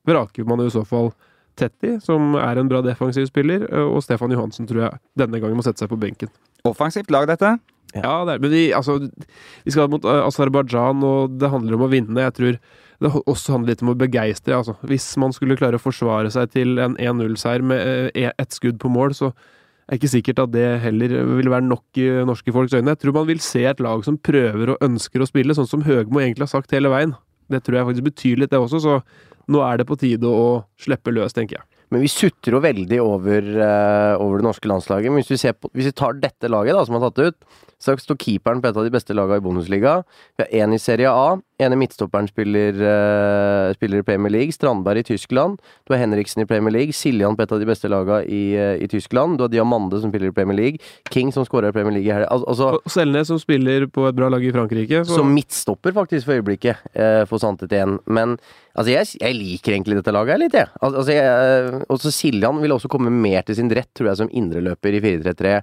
vraker 0.08 0.48
man 0.48 0.64
i 0.64 0.70
så 0.72 0.82
fall 0.88 1.12
Tetti, 1.54 1.98
som 2.00 2.32
er 2.40 2.56
en 2.56 2.68
bra 2.70 2.80
defensiv 2.82 3.26
spiller, 3.28 3.68
eh, 3.68 3.84
og 3.84 4.02
Stefan 4.02 4.32
Johansen 4.32 4.66
tror 4.66 4.86
jeg 4.88 5.02
denne 5.20 5.38
gangen 5.42 5.58
må 5.60 5.62
sette 5.66 5.84
seg 5.84 5.92
på 5.92 6.00
benken. 6.00 6.32
Offensivt 6.64 7.10
lag, 7.12 7.28
dette. 7.28 7.58
Ja, 7.94 8.22
det 8.24 8.36
er, 8.36 8.42
men 8.42 8.52
vi, 8.54 8.62
altså, 8.76 8.98
vi 9.66 9.74
skal 9.74 9.90
mot 9.92 10.04
uh, 10.08 10.22
Aserbajdsjan, 10.26 11.02
og 11.04 11.36
det 11.40 11.50
handler 11.52 11.76
om 11.76 11.86
å 11.86 11.90
vinne. 11.92 12.24
Jeg 12.24 12.36
tror 12.38 12.60
det 13.02 13.10
også 13.26 13.56
handler 13.56 13.72
litt 13.72 13.82
om 13.84 13.90
å 13.92 13.98
begeistre. 13.98 14.54
Altså. 14.56 14.76
Hvis 14.86 15.08
man 15.20 15.34
skulle 15.34 15.58
klare 15.58 15.80
å 15.80 15.82
forsvare 15.82 16.30
seg 16.32 16.52
til 16.54 16.78
en 16.82 16.94
1-0-seier 16.96 17.64
med 17.66 18.12
uh, 18.16 18.30
ett 18.30 18.56
skudd 18.56 18.78
på 18.82 18.92
mål, 18.92 19.16
så 19.18 19.32
er 19.32 19.96
det 19.96 20.00
ikke 20.00 20.12
sikkert 20.12 20.44
at 20.44 20.54
det 20.54 20.68
heller 20.84 21.16
vil 21.34 21.50
være 21.52 21.66
nok 21.66 22.00
i 22.00 22.06
norske 22.28 22.54
folks 22.54 22.72
øyne. 22.76 22.94
Jeg 22.94 23.02
tror 23.02 23.18
man 23.18 23.28
vil 23.28 23.42
se 23.44 23.66
et 23.68 23.82
lag 23.82 24.04
som 24.06 24.16
prøver 24.16 24.72
og 24.72 24.86
ønsker 24.86 25.20
å 25.20 25.28
spille, 25.28 25.56
sånn 25.58 25.68
som 25.68 25.84
Høgmo 25.84 26.22
egentlig 26.22 26.46
har 26.46 26.54
sagt 26.54 26.72
hele 26.72 26.92
veien. 26.92 27.12
Det 27.52 27.60
tror 27.66 27.80
jeg 27.80 27.88
faktisk 27.90 28.08
betyr 28.08 28.40
litt, 28.40 28.54
det 28.54 28.62
også, 28.62 28.80
så 28.80 29.00
nå 29.52 29.60
er 29.66 29.80
det 29.80 29.88
på 29.90 29.98
tide 30.00 30.30
å 30.30 30.62
slippe 30.80 31.12
løs, 31.12 31.34
tenker 31.36 31.58
jeg. 31.58 31.66
Men 31.92 32.00
vi 32.00 32.08
sutrer 32.08 32.56
jo 32.56 32.62
veldig 32.64 32.98
over, 33.04 33.48
uh, 33.60 34.14
over 34.16 34.40
det 34.40 34.46
norske 34.46 34.70
landslaget. 34.70 35.12
Men 35.12 35.20
hvis 35.20 35.34
vi, 35.34 35.52
på, 35.52 35.68
hvis 35.76 35.90
vi 35.90 35.96
tar 36.00 36.16
dette 36.22 36.48
laget, 36.48 36.72
da, 36.76 36.86
som 36.88 36.96
har 36.96 37.04
tatt 37.10 37.20
ut, 37.20 37.58
så 37.82 37.96
står 38.00 38.20
keeperen 38.22 38.62
på 38.62 38.70
et 38.70 38.78
av 38.78 38.86
de 38.86 38.94
beste 38.94 39.16
lagene 39.16 39.42
i 39.42 39.44
Bundesliga. 39.44 39.98
Vi 40.38 40.46
har 40.46 40.64
én 40.64 40.72
i 40.72 40.80
Serie 40.80 41.12
A, 41.12 41.36
ene 41.62 41.78
midtstopperen 41.80 42.28
spiller, 42.30 42.76
uh, 42.78 43.72
spiller 43.76 44.02
i 44.02 44.06
Premier 44.06 44.32
League. 44.34 44.54
Strandberg 44.54 45.02
i 45.02 45.06
Tyskland. 45.12 45.60
Du 45.86 45.94
har 45.94 46.02
Henriksen 46.02 46.44
i 46.44 46.46
Premier 46.48 46.74
League. 46.74 46.96
Siljan 46.96 47.36
på 47.38 47.44
et 47.44 47.54
av 47.54 47.62
de 47.62 47.68
beste 47.68 47.90
lagene 47.90 48.22
i, 48.26 48.42
uh, 48.58 48.74
i 48.82 48.88
Tyskland. 48.90 49.38
Du 49.38 49.46
har 49.46 49.52
Diamande 49.52 50.00
som 50.02 50.12
spiller 50.12 50.32
i 50.32 50.36
Premier 50.36 50.58
League. 50.58 50.82
King 51.12 51.32
som 51.34 51.46
skårer 51.48 51.72
i 51.72 51.76
Premier 51.76 51.96
League 51.96 52.10
i 52.10 52.14
helga. 52.14 52.30
Al 52.32 52.46
altså, 52.48 52.72
Og 52.80 52.92
Selnes 52.92 53.30
som 53.30 53.40
spiller 53.42 53.86
på 53.92 54.08
et 54.08 54.18
bra 54.18 54.30
lag 54.32 54.44
i 54.44 54.52
Frankrike. 54.54 55.04
For... 55.04 55.20
som 55.20 55.32
midtstopper, 55.34 55.94
faktisk, 55.96 56.28
for 56.28 56.40
øyeblikket, 56.40 56.82
uh, 56.96 57.22
for 57.30 57.42
Santet 57.42 57.72
igjen. 57.72 57.98
Men 58.06 58.36
altså, 58.74 58.90
jeg, 58.94 59.12
jeg 59.22 59.38
liker 59.38 59.76
egentlig 59.76 60.00
dette 60.02 60.14
laget 60.14 60.42
litt, 60.42 60.58
jeg. 60.58 60.72
Altså, 60.82 61.06
jeg 61.14 61.86
også 61.92 62.12
Siljan 62.14 62.60
vil 62.62 62.76
også 62.76 62.90
komme 62.92 63.12
mer 63.14 63.46
til 63.46 63.58
sin 63.58 63.72
rett, 63.72 63.90
tror 63.96 64.12
jeg, 64.12 64.22
som 64.24 64.36
indreløper 64.42 64.98
i 64.98 65.02
4-3-3 65.04 65.56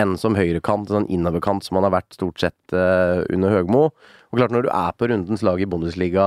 enn 0.00 0.16
som 0.20 0.36
høyrekant, 0.38 0.88
sånn 0.88 1.08
innoverkant 1.12 1.66
som 1.66 1.78
han 1.78 1.88
har 1.88 1.96
vært 1.98 2.16
stort 2.16 2.40
sett 2.40 2.76
uh, 2.76 3.20
under 3.32 3.52
Høgmo. 3.52 3.86
Og 4.32 4.40
klart, 4.40 4.52
når 4.54 4.64
du 4.64 4.70
er 4.72 4.94
på 4.96 5.08
rundens 5.10 5.44
lag 5.44 5.60
i 5.60 5.68
Bundesliga 5.68 6.26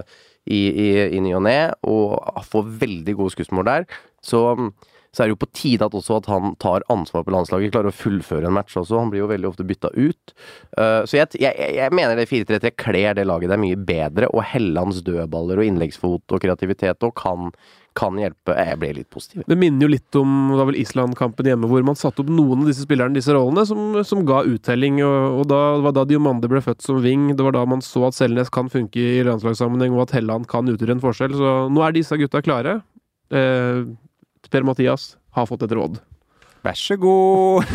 eh, 0.00 0.16
i, 0.46 0.60
i, 0.66 0.88
i 1.16 1.22
ny 1.22 1.34
og 1.38 1.44
ne, 1.46 1.58
og 1.86 2.42
får 2.50 2.68
veldig 2.82 3.14
gode 3.18 3.34
skussmål 3.34 3.66
der, 3.70 3.86
så 4.22 4.42
så 5.16 5.22
er 5.22 5.30
det 5.30 5.36
jo 5.36 5.40
på 5.46 5.52
tide 5.56 5.86
at 5.86 5.94
også 5.96 6.18
at 6.20 6.26
han 6.28 6.52
tar 6.60 6.84
ansvar 6.92 7.24
på 7.24 7.32
landslaget, 7.32 7.72
klarer 7.72 7.88
å 7.88 7.96
fullføre 7.96 8.50
en 8.50 8.56
match 8.58 8.76
også. 8.76 8.98
Han 9.00 9.08
blir 9.12 9.22
jo 9.22 9.30
veldig 9.30 9.48
ofte 9.48 9.64
bytta 9.64 9.88
ut. 9.96 10.34
Uh, 10.76 11.08
så 11.08 11.22
jeg, 11.22 11.40
jeg, 11.40 11.70
jeg 11.78 11.96
mener 11.96 12.20
det 12.20 12.28
4-3-3 12.28 12.74
kler 12.76 13.16
det 13.16 13.24
laget 13.24 13.54
der 13.54 13.62
mye 13.62 13.78
bedre, 13.80 14.28
og 14.28 14.44
Hellands 14.50 15.00
dødballer 15.06 15.62
og 15.62 15.70
innleggsfot 15.70 16.36
og 16.36 16.44
kreativitet 16.44 17.08
og 17.08 17.16
kan, 17.16 17.48
kan 17.96 18.20
hjelpe. 18.20 18.58
Jeg 18.60 18.76
ble 18.82 18.92
litt 18.98 19.08
positiv. 19.08 19.46
Det 19.48 19.56
minner 19.56 19.88
jo 19.88 19.92
litt 19.94 20.20
om 20.20 20.52
det 20.52 20.68
vel 20.68 20.80
Island-kampen 20.84 21.48
hjemme, 21.48 21.72
hvor 21.72 21.88
man 21.88 21.96
satte 21.96 22.20
opp 22.20 22.36
noen 22.36 22.66
av 22.66 22.68
disse 22.74 22.84
spillerne 22.84 23.16
disse 23.16 23.32
rollene, 23.32 23.64
som, 23.72 23.96
som 24.04 24.20
ga 24.28 24.44
uttelling. 24.44 25.00
Og, 25.00 25.40
og 25.40 25.48
da, 25.48 25.62
det 25.78 25.86
var 25.88 25.96
da 25.96 26.08
Diomande 26.12 26.52
ble 26.52 26.60
født 26.60 26.84
som 26.84 27.00
wing. 27.00 27.30
Det 27.32 27.48
var 27.48 27.56
da 27.56 27.64
man 27.64 27.80
så 27.80 28.04
at 28.10 28.20
Selnes 28.20 28.52
kan 28.52 28.68
funke 28.68 29.00
i 29.00 29.24
landslagssammenheng, 29.24 29.96
og 29.96 30.10
at 30.10 30.18
Helland 30.20 30.44
kan 30.52 30.68
utgjøre 30.68 30.98
en 30.98 31.06
forskjell. 31.08 31.40
Så 31.40 31.60
nå 31.72 31.88
er 31.88 31.96
disse 31.96 32.20
gutta 32.20 32.44
klare. 32.44 32.82
Eh, 33.32 33.86
Per-Mathias 34.52 35.14
har 35.36 35.48
fått 35.48 35.66
et 35.66 35.74
råd. 35.76 35.98
Vær 36.66 36.74
så 36.78 36.96
god. 36.98 37.66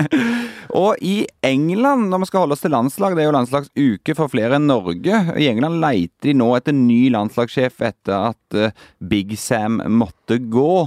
og 0.82 1.02
i 1.04 1.26
England, 1.44 2.08
når 2.08 2.22
vi 2.22 2.28
skal 2.30 2.44
holde 2.44 2.56
oss 2.56 2.64
til 2.64 2.72
landslag, 2.72 3.16
det 3.16 3.24
er 3.24 3.28
jo 3.28 3.36
landslagsuke 3.36 4.16
for 4.16 4.32
flere 4.32 4.56
enn 4.56 4.68
Norge. 4.70 5.20
I 5.36 5.50
England 5.50 5.82
leiter 5.82 6.30
de 6.30 6.36
nå 6.38 6.48
etter 6.56 6.76
ny 6.76 7.02
landslagssjef 7.12 7.82
etter 7.84 8.30
at 8.32 8.56
eh, 8.56 8.72
Big 9.04 9.36
Sam 9.40 9.82
måtte 9.92 10.40
gå. 10.40 10.86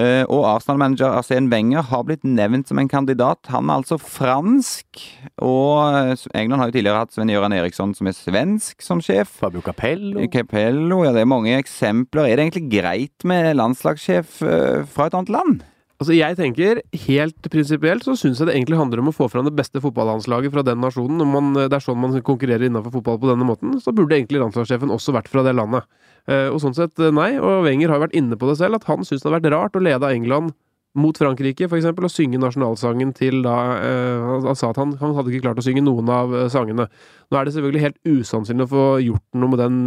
Eh, 0.00 0.22
og 0.24 0.46
Arsenal-manager 0.48 1.18
Arsène 1.18 1.50
Wenger 1.52 1.84
har 1.90 2.04
blitt 2.08 2.22
nevnt 2.24 2.70
som 2.70 2.80
en 2.80 2.88
kandidat. 2.88 3.44
Han 3.52 3.68
er 3.68 3.82
altså 3.82 3.98
fransk, 4.00 5.02
og 5.44 5.82
eh, 5.98 6.14
England 6.38 6.62
har 6.62 6.70
jo 6.70 6.76
tidligere 6.78 7.02
hatt 7.02 7.12
Sven-Göran 7.12 7.56
Eriksson 7.56 7.92
som 7.96 8.08
er 8.08 8.16
svensk 8.16 8.80
som 8.84 9.02
sjef. 9.04 9.34
Fabio 9.42 9.60
Capello. 9.64 10.24
Capello, 10.32 11.02
ja 11.04 11.12
det 11.12 11.26
er 11.26 11.28
mange 11.28 11.58
eksempler. 11.58 12.24
Er 12.24 12.40
det 12.40 12.48
egentlig 12.48 12.70
greit 12.78 13.28
med 13.28 13.52
landslagssjef 13.58 14.40
eh, 14.46 14.88
fra 14.88 15.10
et 15.10 15.18
annet 15.18 15.36
land? 15.36 15.60
Altså 16.02 16.16
jeg 16.16 16.34
tenker, 16.38 16.80
Helt 17.04 17.50
prinsipielt 17.52 18.02
så 18.02 18.16
syns 18.18 18.40
jeg 18.40 18.48
det 18.48 18.56
egentlig 18.56 18.80
handler 18.80 19.02
om 19.04 19.12
å 19.12 19.14
få 19.14 19.28
fram 19.30 19.46
det 19.46 19.54
beste 19.54 19.78
fotballandslaget 19.84 20.50
fra 20.54 20.64
den 20.66 20.82
nasjonen. 20.82 21.20
Når 21.22 21.28
man, 21.30 21.52
det 21.60 21.76
er 21.78 21.84
sånn 21.84 22.00
man 22.02 22.16
konkurrerer 22.26 22.66
innenfor 22.66 22.96
fotball 22.98 23.20
på 23.22 23.30
denne 23.30 23.46
måten, 23.46 23.76
så 23.78 23.94
burde 23.94 24.18
egentlig 24.18 24.42
landslagssjefen 24.42 24.90
også 24.90 25.14
vært 25.14 25.30
fra 25.30 25.46
det 25.46 25.54
landet. 25.54 25.86
Eh, 26.26 26.48
og 26.50 26.58
sånn 26.64 26.74
sett, 26.74 26.98
nei. 27.14 27.36
Og 27.38 27.62
Wenger 27.68 27.94
har 27.94 28.02
vært 28.02 28.18
inne 28.18 28.38
på 28.38 28.50
det 28.50 28.58
selv, 28.58 28.80
at 28.80 28.88
han 28.90 29.06
syns 29.06 29.22
det 29.22 29.30
har 29.30 29.38
vært 29.38 29.50
rart 29.54 29.78
å 29.78 29.84
lede 29.84 30.10
England 30.10 30.56
mot 30.98 31.16
Frankrike, 31.16 31.68
f.eks., 31.70 31.86
og 31.88 32.10
synge 32.12 32.40
nasjonalsangen 32.42 33.14
til 33.16 33.38
da 33.46 33.56
eh, 33.78 34.26
Han 34.48 34.58
sa 34.58 34.72
at 34.72 34.80
han, 34.80 34.92
han 35.00 35.14
hadde 35.16 35.32
ikke 35.32 35.46
klart 35.46 35.62
å 35.62 35.64
synge 35.64 35.84
noen 35.84 36.10
av 36.12 36.34
eh, 36.36 36.48
sangene. 36.52 36.88
Nå 37.30 37.38
er 37.38 37.46
det 37.46 37.54
selvfølgelig 37.54 37.84
helt 37.86 38.00
usannsynlig 38.18 38.66
å 38.66 38.72
få 38.74 38.86
gjort 39.06 39.38
noe 39.38 39.54
med 39.54 39.62
den 39.62 39.78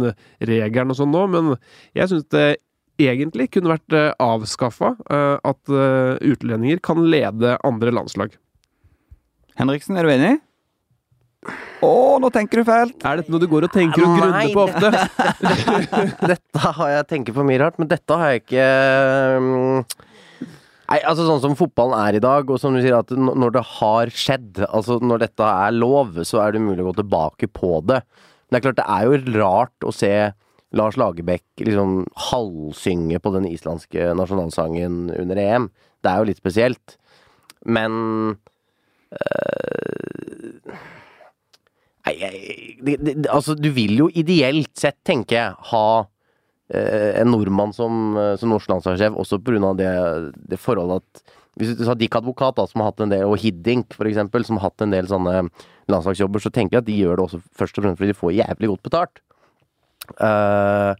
regelen 0.50 0.94
og 0.94 0.98
sånn 0.98 1.12
nå, 1.14 1.26
men 1.30 1.52
jeg 1.94 2.10
syns 2.10 2.26
det 2.34 2.46
egentlig 3.02 3.50
kunne 3.54 3.74
vært 3.74 3.94
uh, 3.94 4.10
avskaffa 4.22 4.94
at 5.06 5.72
eh, 5.72 6.16
utlendinger 6.32 6.80
kan 6.84 7.02
lede 7.10 7.56
andre 7.66 7.92
landslag. 7.94 8.34
Henriksen, 9.56 9.96
er 9.96 10.06
du 10.06 10.12
enig? 10.12 10.32
Å, 11.84 11.92
nå 12.20 12.30
tenker 12.34 12.60
du 12.60 12.66
fælt! 12.66 12.96
Er 13.06 13.20
dette 13.20 13.32
noe 13.32 13.42
du 13.42 13.46
går 13.50 13.68
og 13.68 13.72
tenker 13.74 14.04
og 14.04 14.16
grunner 14.18 14.50
på 14.52 14.64
ofte? 14.64 14.90
dette 16.32 16.72
har 16.78 16.92
jeg 16.94 17.08
tenkt 17.12 17.32
på 17.36 17.44
mye 17.46 17.60
rart, 17.62 17.78
men 17.80 17.90
dette 17.90 18.18
har 18.18 18.34
jeg 18.34 18.44
ikke 18.44 18.66
um, 19.36 19.84
Nei, 20.86 21.00
altså 21.02 21.26
Sånn 21.26 21.42
som 21.42 21.56
fotballen 21.58 21.98
er 21.98 22.18
i 22.18 22.22
dag, 22.22 22.50
og 22.50 22.60
som 22.62 22.74
du 22.76 22.80
sier 22.80 22.94
at 22.98 23.10
når 23.10 23.56
det 23.58 23.64
har 23.76 24.12
skjedd, 24.14 24.62
altså 24.68 25.00
når 25.02 25.24
dette 25.24 25.52
er 25.66 25.74
lov, 25.74 26.20
så 26.26 26.44
er 26.44 26.54
det 26.54 26.62
mulig 26.62 26.84
å 26.84 26.90
gå 26.92 26.98
tilbake 27.00 27.50
på 27.50 27.80
det. 27.90 28.00
Men 28.46 28.54
det 28.54 28.60
er 28.60 28.66
klart, 28.68 28.78
det 28.78 28.90
er 28.94 29.08
jo 29.08 29.40
rart 29.40 29.86
å 29.88 29.94
se 29.94 30.12
Lars 30.74 30.96
Lagerbäck 30.98 31.44
liksom 31.62 32.06
halvsynge 32.30 33.20
på 33.22 33.30
den 33.36 33.46
islandske 33.48 34.10
nasjonalsangen 34.18 35.10
under 35.14 35.38
EM. 35.40 35.70
Det 36.02 36.10
er 36.10 36.22
jo 36.22 36.28
litt 36.30 36.42
spesielt. 36.42 36.96
Men 37.66 38.36
øh, 39.14 40.76
Nei, 42.06 42.14
det, 42.86 43.26
altså, 43.26 43.56
du 43.58 43.72
vil 43.74 43.96
jo 43.98 44.10
ideelt 44.14 44.70
sett, 44.78 45.00
tenker 45.06 45.36
jeg, 45.36 45.54
ha 45.72 45.86
øh, 46.04 47.12
en 47.18 47.32
nordmann 47.32 47.74
som, 47.74 48.14
eh, 48.14 48.34
som 48.38 48.52
norsk 48.52 48.70
landslagssjef, 48.70 49.16
også 49.18 49.40
pga. 49.42 49.72
Det, 49.80 49.90
det 50.52 50.60
forholdet 50.62 51.02
at 51.02 51.34
Hvis 51.56 51.72
du 51.72 51.86
tar 51.86 51.96
Dick 51.96 52.14
Advokat, 52.14 52.58
da, 52.58 52.66
som 52.68 52.82
har 52.82 52.92
hatt 52.92 53.00
en 53.00 53.10
del, 53.14 53.24
og 53.24 53.40
Hiddink, 53.40 53.94
eksempel, 53.96 54.44
som 54.44 54.58
har 54.60 54.68
hatt 54.68 54.82
en 54.84 54.92
del 54.92 55.06
sånne 55.08 55.48
landslagsjobber, 55.88 56.42
så 56.44 56.52
tenker 56.52 56.76
jeg 56.76 56.82
at 56.82 56.90
de 56.90 56.98
gjør 57.00 57.16
det 57.16 57.24
også 57.24 57.40
først 57.56 57.78
og 57.78 57.86
fremst 57.86 57.98
fordi 58.02 58.12
de 58.12 58.18
får 58.18 58.34
jævlig 58.36 58.68
godt 58.74 58.82
betalt. 58.84 59.22
Eh, 60.20 60.94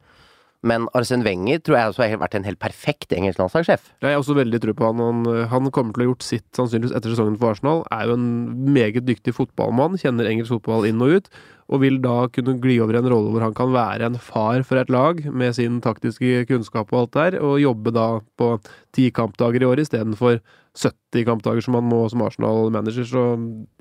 men 0.67 0.87
Arsen 0.97 1.23
Wenger 1.23 1.61
tror 1.63 1.77
jeg 1.77 1.91
også 1.91 2.07
har 2.07 2.21
vært 2.21 2.37
en 2.39 2.47
helt 2.47 2.61
perfekt 2.63 3.13
engelsk 3.15 3.39
landslagssjef. 3.39 3.91
Jeg 4.03 4.15
har 4.15 4.21
også 4.21 4.37
veldig 4.39 4.61
tro 4.63 4.75
på 4.77 4.89
han. 4.89 5.03
han. 5.03 5.27
Han 5.53 5.71
kommer 5.75 5.95
til 5.95 6.03
å 6.03 6.07
ha 6.07 6.11
gjort 6.11 6.27
sitt 6.27 6.47
sannsynligvis 6.59 6.95
etter 6.97 7.13
sesongen 7.13 7.37
for 7.39 7.55
Arsenal. 7.55 7.85
Er 7.95 8.09
jo 8.09 8.17
en 8.17 8.27
meget 8.75 9.07
dyktig 9.07 9.37
fotballmann, 9.37 9.99
kjenner 10.01 10.29
engelsk 10.31 10.57
fotball 10.57 10.89
inn 10.89 11.03
og 11.05 11.19
ut. 11.19 11.31
Og 11.71 11.83
vil 11.83 11.99
da 12.03 12.29
kunne 12.31 12.57
gli 12.63 12.79
over 12.83 12.97
i 12.97 13.01
en 13.01 13.09
rolle 13.11 13.33
hvor 13.35 13.43
han 13.43 13.55
kan 13.57 13.73
være 13.75 14.11
en 14.11 14.21
far 14.23 14.63
for 14.67 14.79
et 14.81 14.91
lag 14.93 15.23
med 15.27 15.57
sin 15.59 15.81
taktiske 15.83 16.45
kunnskap 16.51 16.93
og 16.95 17.01
alt 17.01 17.17
der, 17.19 17.39
og 17.43 17.59
jobbe 17.63 17.95
da 17.95 18.07
på 18.39 18.53
ti 18.95 19.11
kampdager 19.15 19.63
i 19.63 19.69
år 19.69 19.83
istedenfor 19.83 20.39
70 20.77 21.27
kampdager 21.27 21.65
som 21.65 21.79
han 21.79 21.87
må 21.89 22.05
som 22.13 22.23
Arsenal-manager. 22.27 23.07
Så 23.07 23.27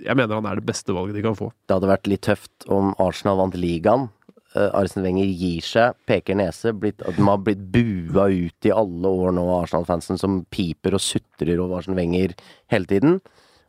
jeg 0.05 0.17
mener 0.17 0.37
han 0.37 0.49
er 0.49 0.61
det 0.61 0.69
beste 0.69 0.95
valget 0.95 1.17
de 1.17 1.25
kan 1.25 1.37
få. 1.37 1.51
Det 1.65 1.77
hadde 1.77 1.93
vært 1.93 2.09
litt 2.09 2.25
tøft 2.25 2.69
om 2.71 2.93
Arsenal 3.01 3.41
vant 3.41 3.57
ligaen. 3.59 4.09
Uh, 4.55 4.69
Arsene 4.79 5.03
Wenger 5.03 5.27
gir 5.27 5.65
seg, 5.67 5.97
peker 6.07 6.37
nese. 6.39 6.71
Blitt, 6.79 7.03
at 7.03 7.17
de 7.17 7.25
har 7.27 7.41
blitt 7.43 7.65
bua 7.73 8.29
ut 8.31 8.67
i 8.67 8.71
alle 8.71 9.11
år 9.25 9.35
nå, 9.35 9.43
Arsenal-fansen, 9.59 10.19
som 10.21 10.43
piper 10.53 10.95
og 10.95 11.03
sutrer 11.03 11.59
over 11.59 11.81
Arsene 11.81 11.99
Wenger 11.99 12.37
hele 12.71 12.87
tiden. 12.87 13.19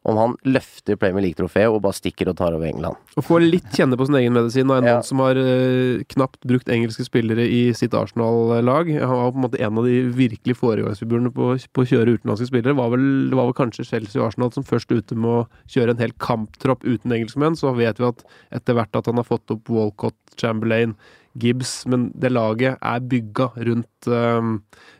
Om 0.06 0.18
han 0.20 0.34
løfter 0.46 0.94
Premier 1.02 1.24
League-trofeet 1.24 1.66
og 1.66 1.80
bare 1.82 1.96
stikker 1.98 2.28
og 2.30 2.36
tar 2.38 2.54
over 2.54 2.68
England. 2.68 2.94
Å 3.18 3.24
få 3.26 3.40
litt 3.42 3.72
kjenne 3.74 3.96
på 3.98 4.06
sin 4.06 4.14
egen 4.20 4.36
medisin 4.36 4.70
av 4.70 4.78
en 4.78 4.86
Ja. 4.86 4.92
mann 5.00 5.02
som 5.08 5.18
har 5.24 5.34
eh, 5.40 6.04
knapt 6.14 6.46
brukt 6.46 6.68
engelske 6.70 7.02
spillere 7.08 7.42
i 7.42 7.72
sitt 7.74 7.90
Arsenal-lag. 7.98 8.86
Han 9.00 9.16
var 9.18 9.32
på 9.32 9.40
en 9.40 9.46
måte 9.48 9.58
en 9.60 9.78
av 9.82 9.84
de 9.88 9.96
virkelig 10.14 10.54
foregangsfigurene 10.60 11.32
på, 11.34 11.48
på 11.74 11.82
å 11.82 11.88
kjøre 11.90 12.14
utenlandske 12.20 12.46
spillere. 12.52 12.76
Var 12.78 12.92
vel, 12.94 13.08
det 13.32 13.40
var 13.40 13.50
vel 13.50 13.58
kanskje 13.58 13.88
Chelsea 13.88 14.22
og 14.22 14.28
Arsenal 14.30 14.52
som 14.54 14.62
først 14.68 14.94
ute 14.94 15.18
med 15.18 15.26
å 15.40 15.46
kjøre 15.74 15.96
en 15.96 16.04
hel 16.04 16.14
kamptropp 16.22 16.86
uten 16.86 17.10
engelskmenn. 17.18 17.58
Så 17.58 17.74
vet 17.74 17.98
vi 17.98 18.06
at 18.06 18.22
etter 18.54 18.78
hvert 18.78 18.94
at 18.94 19.06
han 19.10 19.18
har 19.18 19.26
fått 19.26 19.50
opp 19.50 19.66
Walcott, 19.68 20.14
Chamberlain, 20.38 20.94
Gibbs, 21.36 21.82
men 21.90 22.12
det 22.16 22.30
laget 22.32 22.78
er 22.80 23.00
bygga 23.04 23.50
rundt 23.66 24.06
eh, 24.08 24.52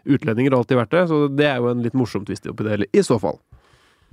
utlendinger 0.05 0.53
og 0.53 0.65
alltid 0.65 0.83
vært 0.83 0.97
det. 0.99 1.05
Så 1.15 1.23
det 1.33 1.47
er 1.49 1.61
jo 1.63 1.71
en 1.71 1.85
litt 1.87 1.95
morsom 1.97 2.27
twist 2.27 2.47
oppi 2.51 2.67
det 2.67 2.75
hele, 2.75 2.91
i 2.93 3.05
så 3.07 3.21
fall. 3.23 3.39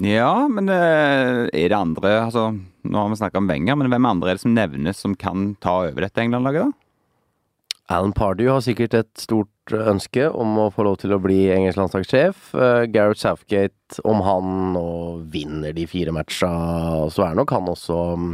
Ja, 0.02 0.48
men 0.50 0.70
eh, 0.74 1.46
er 1.54 1.70
det 1.70 1.78
andre 1.78 2.16
altså, 2.24 2.48
Nå 2.84 2.98
har 2.98 3.12
vi 3.12 3.20
snakka 3.20 3.38
om 3.38 3.50
Wenger, 3.52 3.78
men 3.78 3.92
hvem 3.94 4.08
andre 4.10 4.32
er 4.32 4.40
det 4.40 4.44
som 4.44 4.56
nevnes 4.56 4.98
som 5.00 5.14
kan 5.16 5.54
ta 5.62 5.84
over 5.86 6.06
dette 6.06 6.24
England-laget, 6.24 6.72
da? 6.72 6.84
Alan 7.94 8.14
Pardew 8.16 8.50
har 8.50 8.64
sikkert 8.64 8.96
et 8.96 9.12
stort 9.20 9.74
ønske 9.76 10.26
om 10.32 10.56
å 10.60 10.70
få 10.74 10.86
lov 10.88 10.98
til 11.02 11.14
å 11.14 11.20
bli 11.22 11.50
engelsk 11.54 11.78
landslagssjef. 11.82 12.54
Uh, 12.56 12.84
Gareth 12.90 13.22
Southgate, 13.22 14.00
om 14.08 14.24
han 14.24 14.54
nå 14.74 14.88
vinner 15.32 15.76
de 15.76 15.86
fire 15.88 16.14
matcha, 16.16 16.50
så 17.12 17.28
er 17.28 17.38
nok 17.38 17.52
han 17.54 17.68
også 17.72 18.00
mm, 18.20 18.32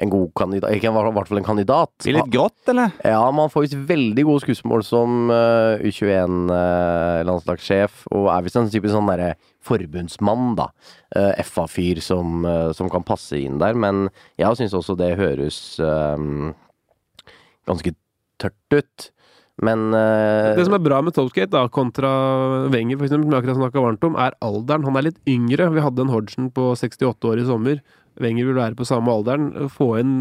en 0.00 0.08
god 0.10 0.30
kandidat. 0.38 0.72
Ikke 0.74 0.88
i 0.88 0.90
hvert 0.94 1.28
fall 1.28 1.40
en 1.40 1.46
kandidat. 1.46 1.90
Blir 2.02 2.14
litt 2.18 2.32
grått, 2.32 2.68
eller? 2.72 2.88
Ja, 3.04 3.30
man 3.34 3.50
får 3.52 3.62
visst 3.66 3.88
veldig 3.88 4.24
gode 4.28 4.42
skussmål 4.44 4.82
som 4.86 5.30
uh, 5.30 5.84
U21-landslagssjef, 5.84 7.92
og 8.14 8.24
er 8.32 8.42
visst 8.46 8.58
en 8.60 8.72
typisk 8.72 8.92
sånn 8.96 9.10
derre 9.12 9.30
forbundsmann, 9.62 10.44
da. 10.58 10.66
Uh, 11.14 11.32
FA-fyr 11.44 11.98
som, 12.02 12.44
eh, 12.48 12.70
som 12.74 12.90
kan 12.90 13.04
passe 13.06 13.36
inn 13.38 13.60
der. 13.62 13.74
Men 13.78 14.08
jeg 14.40 14.56
syns 14.58 14.74
også 14.74 14.96
det 14.98 15.20
høres 15.20 15.78
um, 15.78 16.54
ganske 17.68 17.90
tørt 18.42 18.70
ut. 18.74 19.10
Men 19.62 19.92
uh, 19.92 20.56
Det 20.56 20.64
som 20.66 20.74
er 20.74 20.82
bra 20.82 20.98
med 21.04 21.14
Topskate, 21.14 21.52
da, 21.52 21.68
kontra 21.70 22.10
Wenger, 22.72 22.98
for 22.98 23.06
eksempel, 23.06 23.28
som 23.28 23.34
jeg 23.36 23.42
akkurat 23.42 23.60
snakka 23.60 23.84
varmt 23.84 24.06
om, 24.08 24.16
er 24.18 24.32
alderen. 24.42 24.86
Han 24.88 24.98
er 24.98 25.06
litt 25.10 25.20
yngre. 25.28 25.68
Vi 25.76 25.84
hadde 25.84 26.06
en 26.06 26.14
Hodgson 26.14 26.48
på 26.54 26.72
68 26.80 27.28
år 27.30 27.42
i 27.42 27.46
sommer. 27.46 27.76
Wenger 28.20 28.48
vil 28.48 28.58
være 28.58 28.76
på 28.78 28.86
samme 28.88 29.12
alderen. 29.12 29.70
Få 29.72 29.94
inn 30.00 30.18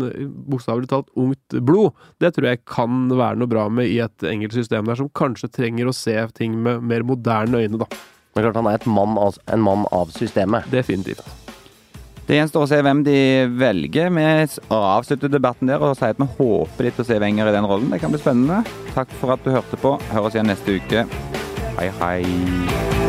bokstavelig 0.52 0.92
talt 0.92 1.12
ungt 1.20 1.58
blod, 1.60 1.92
det 2.24 2.34
tror 2.36 2.52
jeg 2.52 2.64
kan 2.70 3.10
være 3.12 3.42
noe 3.42 3.52
bra 3.52 3.68
med 3.74 3.92
i 3.92 4.00
et 4.04 4.28
engelsk 4.28 4.56
system 4.62 4.88
der 4.88 5.00
som 5.00 5.12
kanskje 5.18 5.52
trenger 5.52 5.90
å 5.90 5.96
se 5.96 6.16
ting 6.38 6.56
med 6.64 6.86
mer 6.88 7.06
moderne 7.08 7.64
øyne, 7.64 7.82
da. 7.82 7.90
Men 8.32 8.46
klart 8.46 8.60
han 8.62 8.70
er 8.72 8.80
et 8.80 8.88
mann 8.88 9.18
av, 9.20 9.38
en 9.52 9.64
mann 9.64 9.88
av 9.92 10.14
systemet. 10.16 10.70
Definitivt. 10.72 11.26
Det 12.28 12.38
gjenstår 12.38 12.64
å 12.64 12.70
se 12.70 12.78
hvem 12.86 13.02
de 13.04 13.18
velger. 13.60 14.08
Vi 14.16 14.28
avslutter 14.78 15.34
debatten 15.34 15.68
der 15.68 15.84
og 15.84 15.98
sier 16.00 16.16
at 16.16 16.22
vi 16.22 16.30
håper 16.38 16.88
litt 16.88 17.02
å 17.02 17.08
se 17.08 17.20
Wenger 17.20 17.52
i 17.52 17.56
den 17.58 17.68
rollen. 17.68 17.92
Det 17.92 18.00
kan 18.00 18.14
bli 18.14 18.22
spennende. 18.22 18.62
Takk 18.96 19.12
for 19.20 19.36
at 19.36 19.44
du 19.44 19.52
hørte 19.52 19.82
på. 19.82 19.98
Hør 20.14 20.30
oss 20.30 20.40
igjen 20.40 20.52
neste 20.54 20.80
uke. 20.80 21.08
Hei, 21.76 21.92
hei. 22.00 23.01